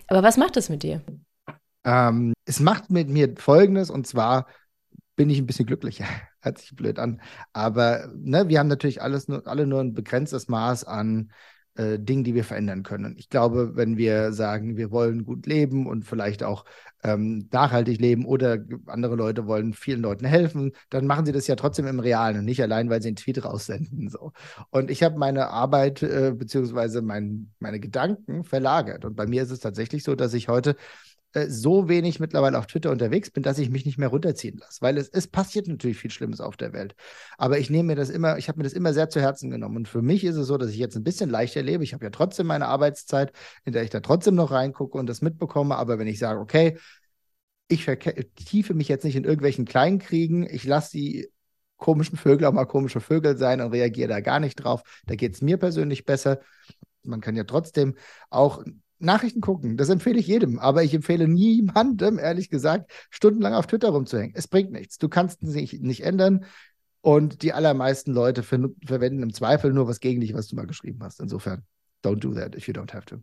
Aber 0.07 0.23
was 0.23 0.37
macht 0.37 0.57
das 0.57 0.69
mit 0.69 0.83
dir? 0.83 1.01
Ähm, 1.83 2.33
es 2.45 2.59
macht 2.59 2.91
mit 2.91 3.09
mir 3.09 3.33
Folgendes, 3.37 3.89
und 3.89 4.05
zwar 4.05 4.45
bin 5.21 5.29
ich 5.29 5.37
ein 5.37 5.45
bisschen 5.45 5.67
glücklicher. 5.67 6.05
Hört 6.41 6.57
sich 6.57 6.75
blöd 6.75 6.97
an. 6.97 7.21
Aber 7.53 8.09
ne, 8.15 8.49
wir 8.49 8.57
haben 8.57 8.69
natürlich 8.69 9.03
alles 9.03 9.27
nur, 9.27 9.45
alle 9.45 9.67
nur 9.67 9.79
ein 9.79 9.93
begrenztes 9.93 10.47
Maß 10.47 10.83
an 10.83 11.31
äh, 11.75 11.99
Dingen, 11.99 12.23
die 12.23 12.33
wir 12.33 12.43
verändern 12.43 12.81
können. 12.81 13.15
Ich 13.19 13.29
glaube, 13.29 13.75
wenn 13.75 13.97
wir 13.97 14.33
sagen, 14.33 14.77
wir 14.77 14.89
wollen 14.89 15.23
gut 15.23 15.45
leben 15.45 15.85
und 15.85 16.05
vielleicht 16.05 16.41
auch 16.41 16.65
ähm, 17.03 17.47
nachhaltig 17.51 18.01
leben 18.01 18.25
oder 18.25 18.65
andere 18.87 19.15
Leute 19.15 19.45
wollen 19.45 19.75
vielen 19.75 20.01
Leuten 20.01 20.25
helfen, 20.25 20.71
dann 20.89 21.05
machen 21.05 21.27
sie 21.27 21.33
das 21.33 21.45
ja 21.45 21.55
trotzdem 21.55 21.85
im 21.85 21.99
Realen 21.99 22.39
und 22.39 22.45
nicht 22.45 22.63
allein, 22.63 22.89
weil 22.89 23.03
sie 23.03 23.09
einen 23.09 23.15
Tweet 23.15 23.45
raussenden. 23.45 24.09
So. 24.09 24.31
Und 24.71 24.89
ich 24.89 25.03
habe 25.03 25.19
meine 25.19 25.49
Arbeit 25.49 26.01
äh, 26.01 26.33
beziehungsweise 26.35 27.03
mein, 27.03 27.51
meine 27.59 27.79
Gedanken 27.79 28.43
verlagert. 28.43 29.05
Und 29.05 29.15
bei 29.15 29.27
mir 29.27 29.43
ist 29.43 29.51
es 29.51 29.59
tatsächlich 29.59 30.03
so, 30.03 30.15
dass 30.15 30.33
ich 30.33 30.47
heute 30.47 30.75
äh, 31.33 31.47
so 31.47 31.87
wenig 31.89 32.19
mittlerweile 32.19 32.57
auf 32.57 32.67
Twitter 32.67 32.91
unterwegs 32.91 33.31
bin, 33.31 33.43
dass 33.43 33.59
ich 33.59 33.69
mich 33.69 33.85
nicht 33.85 33.97
mehr 33.97 34.09
runterziehen 34.09 34.57
lasse. 34.57 34.81
Weil 34.81 34.97
es, 34.97 35.09
es 35.09 35.27
passiert 35.27 35.67
natürlich 35.67 35.97
viel 35.97 36.11
Schlimmes 36.11 36.41
auf 36.41 36.57
der 36.57 36.73
Welt. 36.73 36.95
Aber 37.37 37.59
ich 37.59 37.69
nehme 37.69 37.87
mir 37.87 37.95
das 37.95 38.09
immer, 38.09 38.37
ich 38.37 38.47
habe 38.47 38.59
mir 38.59 38.63
das 38.63 38.73
immer 38.73 38.93
sehr 38.93 39.09
zu 39.09 39.21
Herzen 39.21 39.49
genommen. 39.49 39.77
Und 39.77 39.87
für 39.87 40.01
mich 40.01 40.23
ist 40.23 40.35
es 40.35 40.47
so, 40.47 40.57
dass 40.57 40.69
ich 40.71 40.77
jetzt 40.77 40.95
ein 40.95 41.03
bisschen 41.03 41.29
leichter 41.29 41.61
lebe. 41.61 41.83
Ich 41.83 41.93
habe 41.93 42.05
ja 42.05 42.09
trotzdem 42.09 42.47
meine 42.47 42.67
Arbeitszeit, 42.67 43.31
in 43.65 43.73
der 43.73 43.83
ich 43.83 43.89
da 43.89 43.99
trotzdem 43.99 44.35
noch 44.35 44.51
reingucke 44.51 44.97
und 44.97 45.07
das 45.07 45.21
mitbekomme. 45.21 45.75
Aber 45.75 45.99
wenn 45.99 46.07
ich 46.07 46.19
sage, 46.19 46.39
okay, 46.39 46.77
ich 47.67 47.85
vertiefe 47.85 48.73
mich 48.73 48.87
jetzt 48.89 49.05
nicht 49.05 49.15
in 49.15 49.23
irgendwelchen 49.23 49.65
Kleinkriegen, 49.65 50.43
ich 50.43 50.65
lasse 50.65 50.91
die 50.91 51.29
komischen 51.77 52.17
Vögel 52.17 52.45
auch 52.45 52.53
mal 52.53 52.65
komische 52.65 52.99
Vögel 53.01 53.37
sein 53.37 53.59
und 53.59 53.71
reagiere 53.71 54.09
da 54.09 54.19
gar 54.19 54.39
nicht 54.39 54.55
drauf. 54.55 54.83
Da 55.05 55.15
geht 55.15 55.33
es 55.33 55.41
mir 55.41 55.57
persönlich 55.57 56.05
besser. 56.05 56.39
Man 57.03 57.21
kann 57.21 57.35
ja 57.35 57.43
trotzdem 57.43 57.95
auch 58.29 58.63
Nachrichten 59.01 59.41
gucken. 59.41 59.77
Das 59.77 59.89
empfehle 59.89 60.19
ich 60.19 60.27
jedem. 60.27 60.59
Aber 60.59 60.83
ich 60.83 60.93
empfehle 60.93 61.27
niemandem, 61.27 62.19
ehrlich 62.19 62.49
gesagt, 62.49 62.91
stundenlang 63.09 63.53
auf 63.53 63.67
Twitter 63.67 63.89
rumzuhängen. 63.89 64.35
Es 64.35 64.47
bringt 64.47 64.71
nichts. 64.71 64.97
Du 64.97 65.09
kannst 65.09 65.43
es 65.43 65.53
nicht, 65.53 65.81
nicht 65.81 66.01
ändern. 66.01 66.45
Und 67.01 67.41
die 67.41 67.53
allermeisten 67.53 68.13
Leute 68.13 68.43
ver 68.43 68.69
verwenden 68.85 69.23
im 69.23 69.33
Zweifel 69.33 69.73
nur 69.73 69.87
was 69.87 69.99
gegen 69.99 70.21
dich, 70.21 70.33
was 70.33 70.47
du 70.47 70.55
mal 70.55 70.67
geschrieben 70.67 70.99
hast. 71.01 71.19
Insofern, 71.19 71.63
don't 72.03 72.19
do 72.19 72.33
that 72.33 72.55
if 72.55 72.67
you 72.67 72.73
don't 72.73 72.93
have 72.93 73.05
to. 73.05 73.17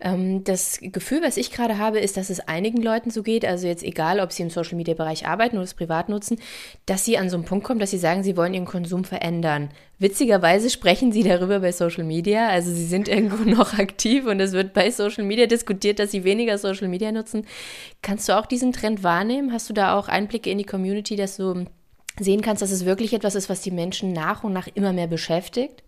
Ähm, 0.00 0.44
das 0.44 0.78
Gefühl, 0.80 1.22
was 1.22 1.36
ich 1.36 1.52
gerade 1.52 1.78
habe, 1.78 2.00
ist, 2.00 2.16
dass 2.16 2.30
es 2.30 2.40
einigen 2.40 2.82
Leuten 2.82 3.10
so 3.10 3.22
geht, 3.22 3.44
also 3.44 3.66
jetzt 3.66 3.84
egal, 3.84 4.20
ob 4.20 4.32
sie 4.32 4.42
im 4.42 4.50
Social 4.50 4.76
Media 4.76 4.94
Bereich 4.94 5.26
arbeiten 5.26 5.56
oder 5.56 5.64
es 5.64 5.74
privat 5.74 6.08
nutzen, 6.08 6.38
dass 6.86 7.04
sie 7.04 7.18
an 7.18 7.30
so 7.30 7.36
einen 7.36 7.44
Punkt 7.44 7.64
kommen, 7.64 7.80
dass 7.80 7.90
sie 7.90 7.98
sagen, 7.98 8.22
sie 8.22 8.36
wollen 8.36 8.54
ihren 8.54 8.64
Konsum 8.64 9.04
verändern. 9.04 9.70
Witzigerweise 9.98 10.70
sprechen 10.70 11.12
sie 11.12 11.22
darüber 11.22 11.60
bei 11.60 11.70
Social 11.70 12.04
Media, 12.04 12.48
also 12.48 12.72
sie 12.72 12.86
sind 12.86 13.08
irgendwo 13.08 13.44
noch 13.48 13.78
aktiv 13.78 14.26
und 14.26 14.40
es 14.40 14.52
wird 14.52 14.72
bei 14.72 14.90
Social 14.90 15.24
Media 15.24 15.46
diskutiert, 15.46 15.98
dass 15.98 16.10
sie 16.10 16.24
weniger 16.24 16.58
Social 16.58 16.88
Media 16.88 17.12
nutzen. 17.12 17.46
Kannst 18.02 18.28
du 18.28 18.36
auch 18.38 18.46
diesen 18.46 18.72
Trend 18.72 19.04
wahrnehmen? 19.04 19.52
Hast 19.52 19.68
du 19.70 19.74
da 19.74 19.96
auch 19.96 20.08
Einblicke 20.08 20.50
in 20.50 20.58
die 20.58 20.64
Community, 20.64 21.14
dass 21.14 21.36
du 21.36 21.66
sehen 22.18 22.42
kannst, 22.42 22.62
dass 22.62 22.72
es 22.72 22.84
wirklich 22.84 23.12
etwas 23.12 23.34
ist, 23.34 23.48
was 23.48 23.62
die 23.62 23.70
Menschen 23.70 24.12
nach 24.12 24.44
und 24.44 24.52
nach 24.52 24.68
immer 24.74 24.92
mehr 24.92 25.06
beschäftigt? 25.06 25.82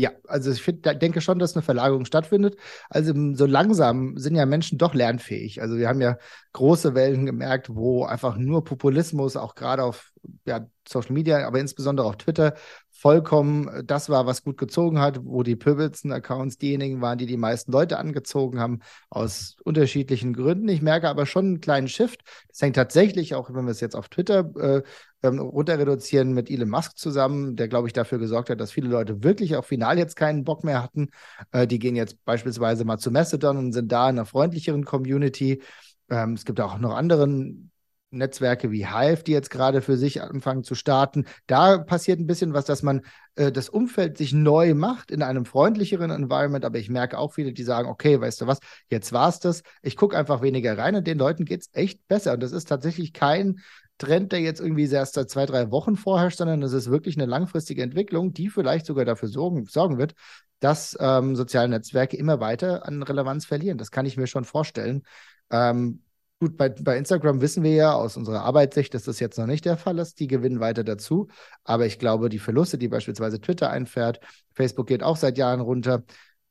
Ja, 0.00 0.12
also 0.26 0.50
ich 0.50 0.62
find, 0.62 0.86
denke 0.86 1.20
schon, 1.20 1.38
dass 1.38 1.54
eine 1.54 1.62
Verlagerung 1.62 2.06
stattfindet. 2.06 2.56
Also 2.88 3.12
so 3.34 3.44
langsam 3.44 4.16
sind 4.16 4.34
ja 4.34 4.46
Menschen 4.46 4.78
doch 4.78 4.94
lernfähig. 4.94 5.60
Also 5.60 5.76
wir 5.76 5.88
haben 5.88 6.00
ja 6.00 6.16
große 6.54 6.94
Wellen 6.94 7.26
gemerkt, 7.26 7.68
wo 7.74 8.04
einfach 8.04 8.38
nur 8.38 8.64
Populismus, 8.64 9.36
auch 9.36 9.54
gerade 9.54 9.84
auf 9.84 10.12
ja, 10.46 10.66
Social 10.88 11.12
Media, 11.12 11.46
aber 11.46 11.60
insbesondere 11.60 12.06
auf 12.06 12.16
Twitter, 12.16 12.54
vollkommen 13.00 13.82
das 13.86 14.10
war, 14.10 14.26
was 14.26 14.44
gut 14.44 14.58
gezogen 14.58 15.00
hat, 15.00 15.24
wo 15.24 15.42
die 15.42 15.56
Pöbelzen-Accounts 15.56 16.58
diejenigen 16.58 17.00
waren, 17.00 17.16
die 17.16 17.24
die 17.24 17.38
meisten 17.38 17.72
Leute 17.72 17.98
angezogen 17.98 18.60
haben, 18.60 18.80
aus 19.08 19.56
unterschiedlichen 19.64 20.34
Gründen. 20.34 20.68
Ich 20.68 20.82
merke 20.82 21.08
aber 21.08 21.24
schon 21.24 21.46
einen 21.46 21.60
kleinen 21.62 21.88
Shift. 21.88 22.20
Das 22.48 22.60
hängt 22.60 22.76
tatsächlich 22.76 23.34
auch, 23.34 23.48
wenn 23.54 23.64
wir 23.64 23.70
es 23.70 23.80
jetzt 23.80 23.96
auf 23.96 24.10
Twitter 24.10 24.50
äh, 24.56 24.82
ähm, 25.22 25.38
runter 25.38 25.78
reduzieren 25.78 26.34
mit 26.34 26.50
Elon 26.50 26.68
Musk 26.68 26.98
zusammen, 26.98 27.56
der, 27.56 27.68
glaube 27.68 27.88
ich, 27.88 27.94
dafür 27.94 28.18
gesorgt 28.18 28.50
hat, 28.50 28.60
dass 28.60 28.72
viele 28.72 28.88
Leute 28.88 29.24
wirklich 29.24 29.56
auch 29.56 29.64
final 29.64 29.96
jetzt 29.96 30.16
keinen 30.16 30.44
Bock 30.44 30.62
mehr 30.62 30.82
hatten. 30.82 31.08
Äh, 31.52 31.66
die 31.66 31.78
gehen 31.78 31.96
jetzt 31.96 32.22
beispielsweise 32.26 32.84
mal 32.84 32.98
zu 32.98 33.10
Mastodon 33.10 33.56
und 33.56 33.72
sind 33.72 33.90
da 33.90 34.10
in 34.10 34.18
einer 34.18 34.26
freundlicheren 34.26 34.84
Community. 34.84 35.62
Ähm, 36.10 36.34
es 36.34 36.44
gibt 36.44 36.60
auch 36.60 36.78
noch 36.78 36.94
anderen 36.94 37.70
Netzwerke 38.10 38.70
wie 38.70 38.86
Hive, 38.86 39.22
die 39.24 39.32
jetzt 39.32 39.50
gerade 39.50 39.82
für 39.82 39.96
sich 39.96 40.22
anfangen 40.22 40.64
zu 40.64 40.74
starten. 40.74 41.26
Da 41.46 41.78
passiert 41.78 42.18
ein 42.20 42.26
bisschen 42.26 42.52
was, 42.54 42.64
dass 42.64 42.82
man 42.82 43.02
äh, 43.36 43.52
das 43.52 43.68
Umfeld 43.68 44.18
sich 44.18 44.32
neu 44.32 44.74
macht 44.74 45.10
in 45.10 45.22
einem 45.22 45.44
freundlicheren 45.44 46.10
Environment. 46.10 46.64
Aber 46.64 46.78
ich 46.78 46.90
merke 46.90 47.18
auch 47.18 47.34
viele, 47.34 47.52
die 47.52 47.62
sagen, 47.62 47.88
okay, 47.88 48.20
weißt 48.20 48.40
du 48.40 48.46
was, 48.46 48.58
jetzt 48.88 49.12
war 49.12 49.28
es 49.28 49.40
das. 49.40 49.62
Ich 49.82 49.96
gucke 49.96 50.16
einfach 50.16 50.42
weniger 50.42 50.76
rein 50.76 50.96
und 50.96 51.06
den 51.06 51.18
Leuten 51.18 51.44
geht 51.44 51.62
es 51.62 51.70
echt 51.72 52.06
besser. 52.08 52.34
Und 52.34 52.42
das 52.42 52.52
ist 52.52 52.68
tatsächlich 52.68 53.12
kein 53.12 53.60
Trend, 53.98 54.32
der 54.32 54.40
jetzt 54.40 54.60
irgendwie 54.60 54.90
erst 54.90 55.14
seit 55.14 55.30
zwei, 55.30 55.46
drei 55.46 55.70
Wochen 55.70 55.96
vorherrscht, 55.96 56.38
sondern 56.38 56.62
es 56.62 56.72
ist 56.72 56.90
wirklich 56.90 57.16
eine 57.16 57.26
langfristige 57.26 57.82
Entwicklung, 57.82 58.32
die 58.32 58.48
vielleicht 58.48 58.86
sogar 58.86 59.04
dafür 59.04 59.28
sorgen, 59.28 59.66
sorgen 59.66 59.98
wird, 59.98 60.14
dass 60.58 60.96
ähm, 61.00 61.36
soziale 61.36 61.68
Netzwerke 61.68 62.16
immer 62.16 62.40
weiter 62.40 62.86
an 62.86 63.02
Relevanz 63.02 63.46
verlieren. 63.46 63.78
Das 63.78 63.90
kann 63.90 64.06
ich 64.06 64.16
mir 64.16 64.26
schon 64.26 64.44
vorstellen. 64.44 65.02
Ähm, 65.50 66.02
gut, 66.40 66.56
bei, 66.56 66.70
bei 66.70 66.98
Instagram 66.98 67.40
wissen 67.40 67.62
wir 67.62 67.74
ja 67.74 67.92
aus 67.92 68.16
unserer 68.16 68.42
Arbeitssicht, 68.42 68.92
dass 68.94 69.04
das 69.04 69.20
jetzt 69.20 69.38
noch 69.38 69.46
nicht 69.46 69.64
der 69.64 69.76
Fall 69.76 69.98
ist. 69.98 70.18
Die 70.18 70.26
gewinnen 70.26 70.60
weiter 70.60 70.82
dazu. 70.82 71.28
Aber 71.64 71.86
ich 71.86 71.98
glaube, 71.98 72.28
die 72.28 72.38
Verluste, 72.38 72.78
die 72.78 72.88
beispielsweise 72.88 73.40
Twitter 73.40 73.70
einfährt, 73.70 74.20
Facebook 74.54 74.86
geht 74.88 75.02
auch 75.02 75.16
seit 75.16 75.38
Jahren 75.38 75.60
runter, 75.60 76.02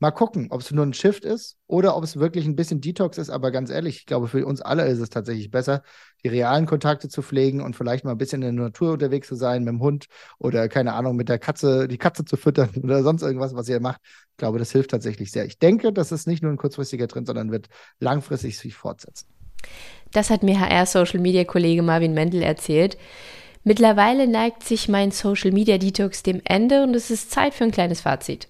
Mal 0.02 0.12
gucken, 0.12 0.47
ob 0.49 0.62
es 0.62 0.71
nur 0.71 0.86
ein 0.86 0.93
Shift 0.93 1.25
ist 1.25 1.58
oder 1.67 1.97
ob 1.97 2.06
es 2.06 2.17
wirklich 2.17 2.45
ein 2.45 2.56
bisschen 2.56 2.80
Detox 2.80 3.17
ist. 3.17 3.30
Aber 3.30 3.52
ganz 3.52 3.69
ehrlich, 3.69 3.97
ich 3.97 4.06
glaube, 4.06 4.30
für 4.30 4.45
uns 4.45 4.62
alle 4.62 4.88
ist 4.88 4.99
es 4.99 5.10
tatsächlich 5.10 5.52
besser, 5.52 5.84
die 6.23 6.30
realen 6.30 6.65
Kontakte 6.65 7.10
zu 7.10 7.21
pflegen 7.21 7.60
und 7.60 7.75
vielleicht 7.75 8.06
mal 8.06 8.12
ein 8.12 8.17
bisschen 8.17 8.41
in 8.41 8.56
der 8.56 8.65
Natur 8.67 8.93
unterwegs 8.93 9.28
zu 9.28 9.36
sein 9.36 9.65
mit 9.65 9.73
dem 9.73 9.82
Hund 9.82 10.06
oder 10.38 10.69
keine 10.69 10.93
Ahnung, 10.93 11.17
mit 11.17 11.28
der 11.28 11.38
Katze, 11.38 11.89
die 11.89 11.97
Katze 11.97 12.23
zu 12.23 12.38
füttern 12.38 12.69
oder 12.82 13.04
sonst 13.04 13.23
irgendwas, 13.23 13.56
was 13.56 13.67
ihr 13.67 13.82
macht. 13.82 13.99
Ich 14.32 14.38
glaube, 14.38 14.58
das 14.58 14.71
hilft 14.71 14.91
tatsächlich 14.91 15.32
sehr. 15.32 15.43
Ich 15.43 15.60
denke, 15.60 15.91
das 15.91 16.13
ist 16.13 16.28
nicht 16.28 16.41
nur 16.41 16.54
ein 16.54 16.58
kurzfristiger 16.58 17.10
Trend, 17.10 17.28
sondern 17.28 17.52
wird 17.52 17.67
langfristig 17.99 18.58
sich 18.58 18.75
fortsetzen. 18.75 19.38
Das 20.12 20.30
hat 20.30 20.43
mir 20.43 20.60
HR-Social-Media-Kollege 20.60 21.82
Marvin 21.82 22.13
Mendel 22.13 22.41
erzählt. 22.41 22.98
Mittlerweile 23.63 24.28
neigt 24.28 24.63
sich 24.63 24.88
mein 24.88 25.12
Social-Media-Detox 25.12 26.24
dem 26.24 26.41
Ende 26.45 26.84
und 26.84 26.95
es 26.95 27.12
ist 27.12 27.32
Zeit 27.32 27.54
für 27.54 27.65
ein 27.65 27.72
kleines 27.72 28.02
Fazit. 28.02 28.48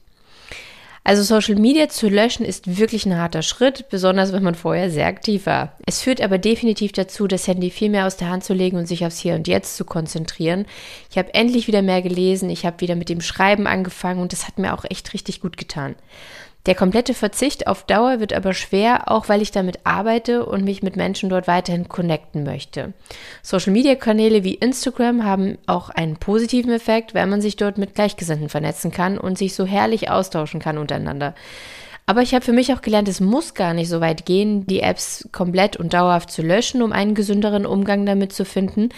Also 1.03 1.23
Social 1.23 1.55
Media 1.55 1.89
zu 1.89 2.07
löschen 2.07 2.45
ist 2.45 2.77
wirklich 2.77 3.05
ein 3.05 3.17
harter 3.17 3.41
Schritt, 3.41 3.89
besonders 3.89 4.31
wenn 4.31 4.43
man 4.43 4.53
vorher 4.53 4.91
sehr 4.91 5.07
aktiv 5.07 5.45
war. 5.45 5.75
Es 5.87 6.01
führt 6.01 6.21
aber 6.21 6.37
definitiv 6.37 6.91
dazu, 6.91 7.25
das 7.25 7.47
Handy 7.47 7.71
viel 7.71 7.89
mehr 7.89 8.05
aus 8.05 8.17
der 8.17 8.29
Hand 8.29 8.43
zu 8.43 8.53
legen 8.53 8.77
und 8.77 8.85
sich 8.85 9.05
aufs 9.05 9.17
Hier 9.17 9.33
und 9.35 9.47
Jetzt 9.47 9.75
zu 9.75 9.85
konzentrieren. 9.85 10.65
Ich 11.09 11.17
habe 11.17 11.33
endlich 11.33 11.67
wieder 11.67 11.81
mehr 11.81 12.01
gelesen, 12.01 12.49
ich 12.49 12.65
habe 12.65 12.81
wieder 12.81 12.95
mit 12.95 13.09
dem 13.09 13.21
Schreiben 13.21 13.65
angefangen 13.65 14.21
und 14.21 14.33
das 14.33 14.45
hat 14.45 14.59
mir 14.59 14.73
auch 14.73 14.85
echt 14.87 15.13
richtig 15.13 15.41
gut 15.41 15.57
getan. 15.57 15.95
Der 16.65 16.75
komplette 16.75 17.13
Verzicht 17.13 17.67
auf 17.67 17.85
Dauer 17.85 18.19
wird 18.19 18.33
aber 18.33 18.53
schwer, 18.53 19.09
auch 19.09 19.29
weil 19.29 19.41
ich 19.41 19.51
damit 19.51 19.79
arbeite 19.85 20.45
und 20.45 20.65
mich 20.65 20.83
mit 20.83 20.97
Menschen 20.97 21.29
dort 21.29 21.47
weiterhin 21.47 21.87
connecten 21.87 22.43
möchte. 22.43 22.93
Social-Media-Kanäle 23.41 24.43
wie 24.43 24.55
Instagram 24.55 25.23
haben 25.23 25.57
auch 25.67 25.89
einen 25.89 26.17
positiven 26.17 26.71
Effekt, 26.71 27.15
weil 27.15 27.27
man 27.27 27.41
sich 27.41 27.55
dort 27.55 27.77
mit 27.77 27.95
Gleichgesinnten 27.95 28.49
vernetzen 28.49 28.91
kann 28.91 29.17
und 29.17 29.37
sich 29.37 29.55
so 29.55 29.65
herrlich 29.65 30.09
austauschen 30.09 30.59
kann 30.59 30.77
untereinander. 30.77 31.33
Aber 32.09 32.23
ich 32.23 32.33
habe 32.33 32.43
für 32.43 32.53
mich 32.53 32.73
auch 32.73 32.81
gelernt, 32.81 33.07
es 33.07 33.19
muss 33.19 33.53
gar 33.53 33.75
nicht 33.75 33.87
so 33.87 34.01
weit 34.01 34.25
gehen, 34.25 34.65
die 34.65 34.79
Apps 34.79 35.29
komplett 35.31 35.77
und 35.77 35.93
dauerhaft 35.93 36.31
zu 36.31 36.41
löschen, 36.41 36.81
um 36.81 36.91
einen 36.91 37.13
gesünderen 37.13 37.67
Umgang 37.67 38.03
damit 38.07 38.33
zu 38.33 38.45
finden. 38.45 38.89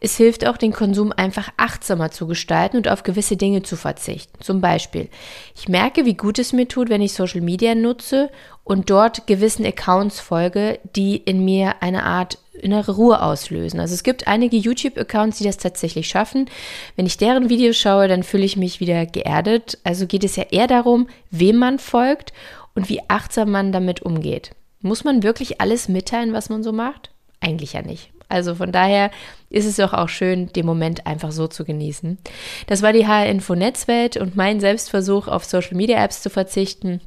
Es 0.00 0.16
hilft 0.16 0.44
auch, 0.44 0.56
den 0.56 0.72
Konsum 0.72 1.12
einfach 1.16 1.48
achtsamer 1.58 2.10
zu 2.10 2.26
gestalten 2.26 2.76
und 2.76 2.88
auf 2.88 3.04
gewisse 3.04 3.36
Dinge 3.36 3.62
zu 3.62 3.76
verzichten. 3.76 4.42
Zum 4.42 4.60
Beispiel, 4.60 5.08
ich 5.54 5.68
merke, 5.68 6.06
wie 6.06 6.14
gut 6.14 6.40
es 6.40 6.52
mir 6.52 6.66
tut, 6.66 6.88
wenn 6.88 7.02
ich 7.02 7.12
Social 7.12 7.40
Media 7.40 7.76
nutze 7.76 8.30
und 8.64 8.90
dort 8.90 9.28
gewissen 9.28 9.64
Accounts 9.64 10.18
folge, 10.18 10.80
die 10.96 11.18
in 11.18 11.44
mir 11.44 11.76
eine 11.82 12.02
Art 12.02 12.36
innere 12.60 12.92
Ruhe 12.92 13.22
auslösen. 13.22 13.80
Also 13.80 13.94
es 13.94 14.02
gibt 14.02 14.26
einige 14.26 14.56
YouTube-Accounts, 14.56 15.38
die 15.38 15.44
das 15.44 15.56
tatsächlich 15.56 16.08
schaffen. 16.08 16.48
Wenn 16.96 17.06
ich 17.06 17.18
deren 17.18 17.48
Videos 17.48 17.76
schaue, 17.76 18.08
dann 18.08 18.22
fühle 18.22 18.44
ich 18.44 18.56
mich 18.56 18.80
wieder 18.80 19.06
geerdet. 19.06 19.78
Also 19.84 20.06
geht 20.06 20.24
es 20.24 20.36
ja 20.36 20.44
eher 20.50 20.66
darum, 20.66 21.08
wem 21.30 21.56
man 21.56 21.78
folgt 21.78 22.32
und 22.74 22.88
wie 22.88 23.00
achtsam 23.08 23.50
man 23.50 23.72
damit 23.72 24.02
umgeht. 24.02 24.52
Muss 24.80 25.04
man 25.04 25.22
wirklich 25.22 25.60
alles 25.60 25.88
mitteilen, 25.88 26.32
was 26.32 26.48
man 26.48 26.62
so 26.62 26.72
macht? 26.72 27.10
Eigentlich 27.40 27.72
ja 27.72 27.82
nicht. 27.82 28.10
Also 28.28 28.56
von 28.56 28.72
daher 28.72 29.10
ist 29.50 29.66
es 29.66 29.76
doch 29.76 29.92
auch 29.92 30.08
schön, 30.08 30.52
den 30.52 30.66
Moment 30.66 31.06
einfach 31.06 31.30
so 31.30 31.46
zu 31.46 31.64
genießen. 31.64 32.18
Das 32.66 32.82
war 32.82 32.92
die 32.92 33.06
HR-Info 33.06 33.54
Netzwelt 33.54 34.16
und 34.16 34.36
mein 34.36 34.60
Selbstversuch, 34.60 35.28
auf 35.28 35.44
Social-Media-Apps 35.44 36.22
zu 36.22 36.30
verzichten. 36.30 37.00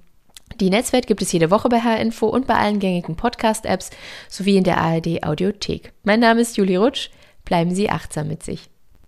Die 0.59 0.69
Netzwelt 0.69 1.07
gibt 1.07 1.21
es 1.21 1.31
jede 1.31 1.51
Woche 1.51 1.69
bei 1.69 1.79
HR-Info 1.79 2.27
und 2.27 2.45
bei 2.45 2.55
allen 2.55 2.79
gängigen 2.79 3.15
Podcast-Apps 3.15 3.91
sowie 4.27 4.57
in 4.57 4.65
der 4.65 4.77
ARD 4.77 5.23
Audiothek. 5.23 5.93
Mein 6.03 6.19
Name 6.19 6.41
ist 6.41 6.57
Julie 6.57 6.77
Rutsch. 6.77 7.09
Bleiben 7.45 7.73
Sie 7.73 7.89
achtsam 7.89 8.27
mit 8.27 8.43
sich. 8.43 8.69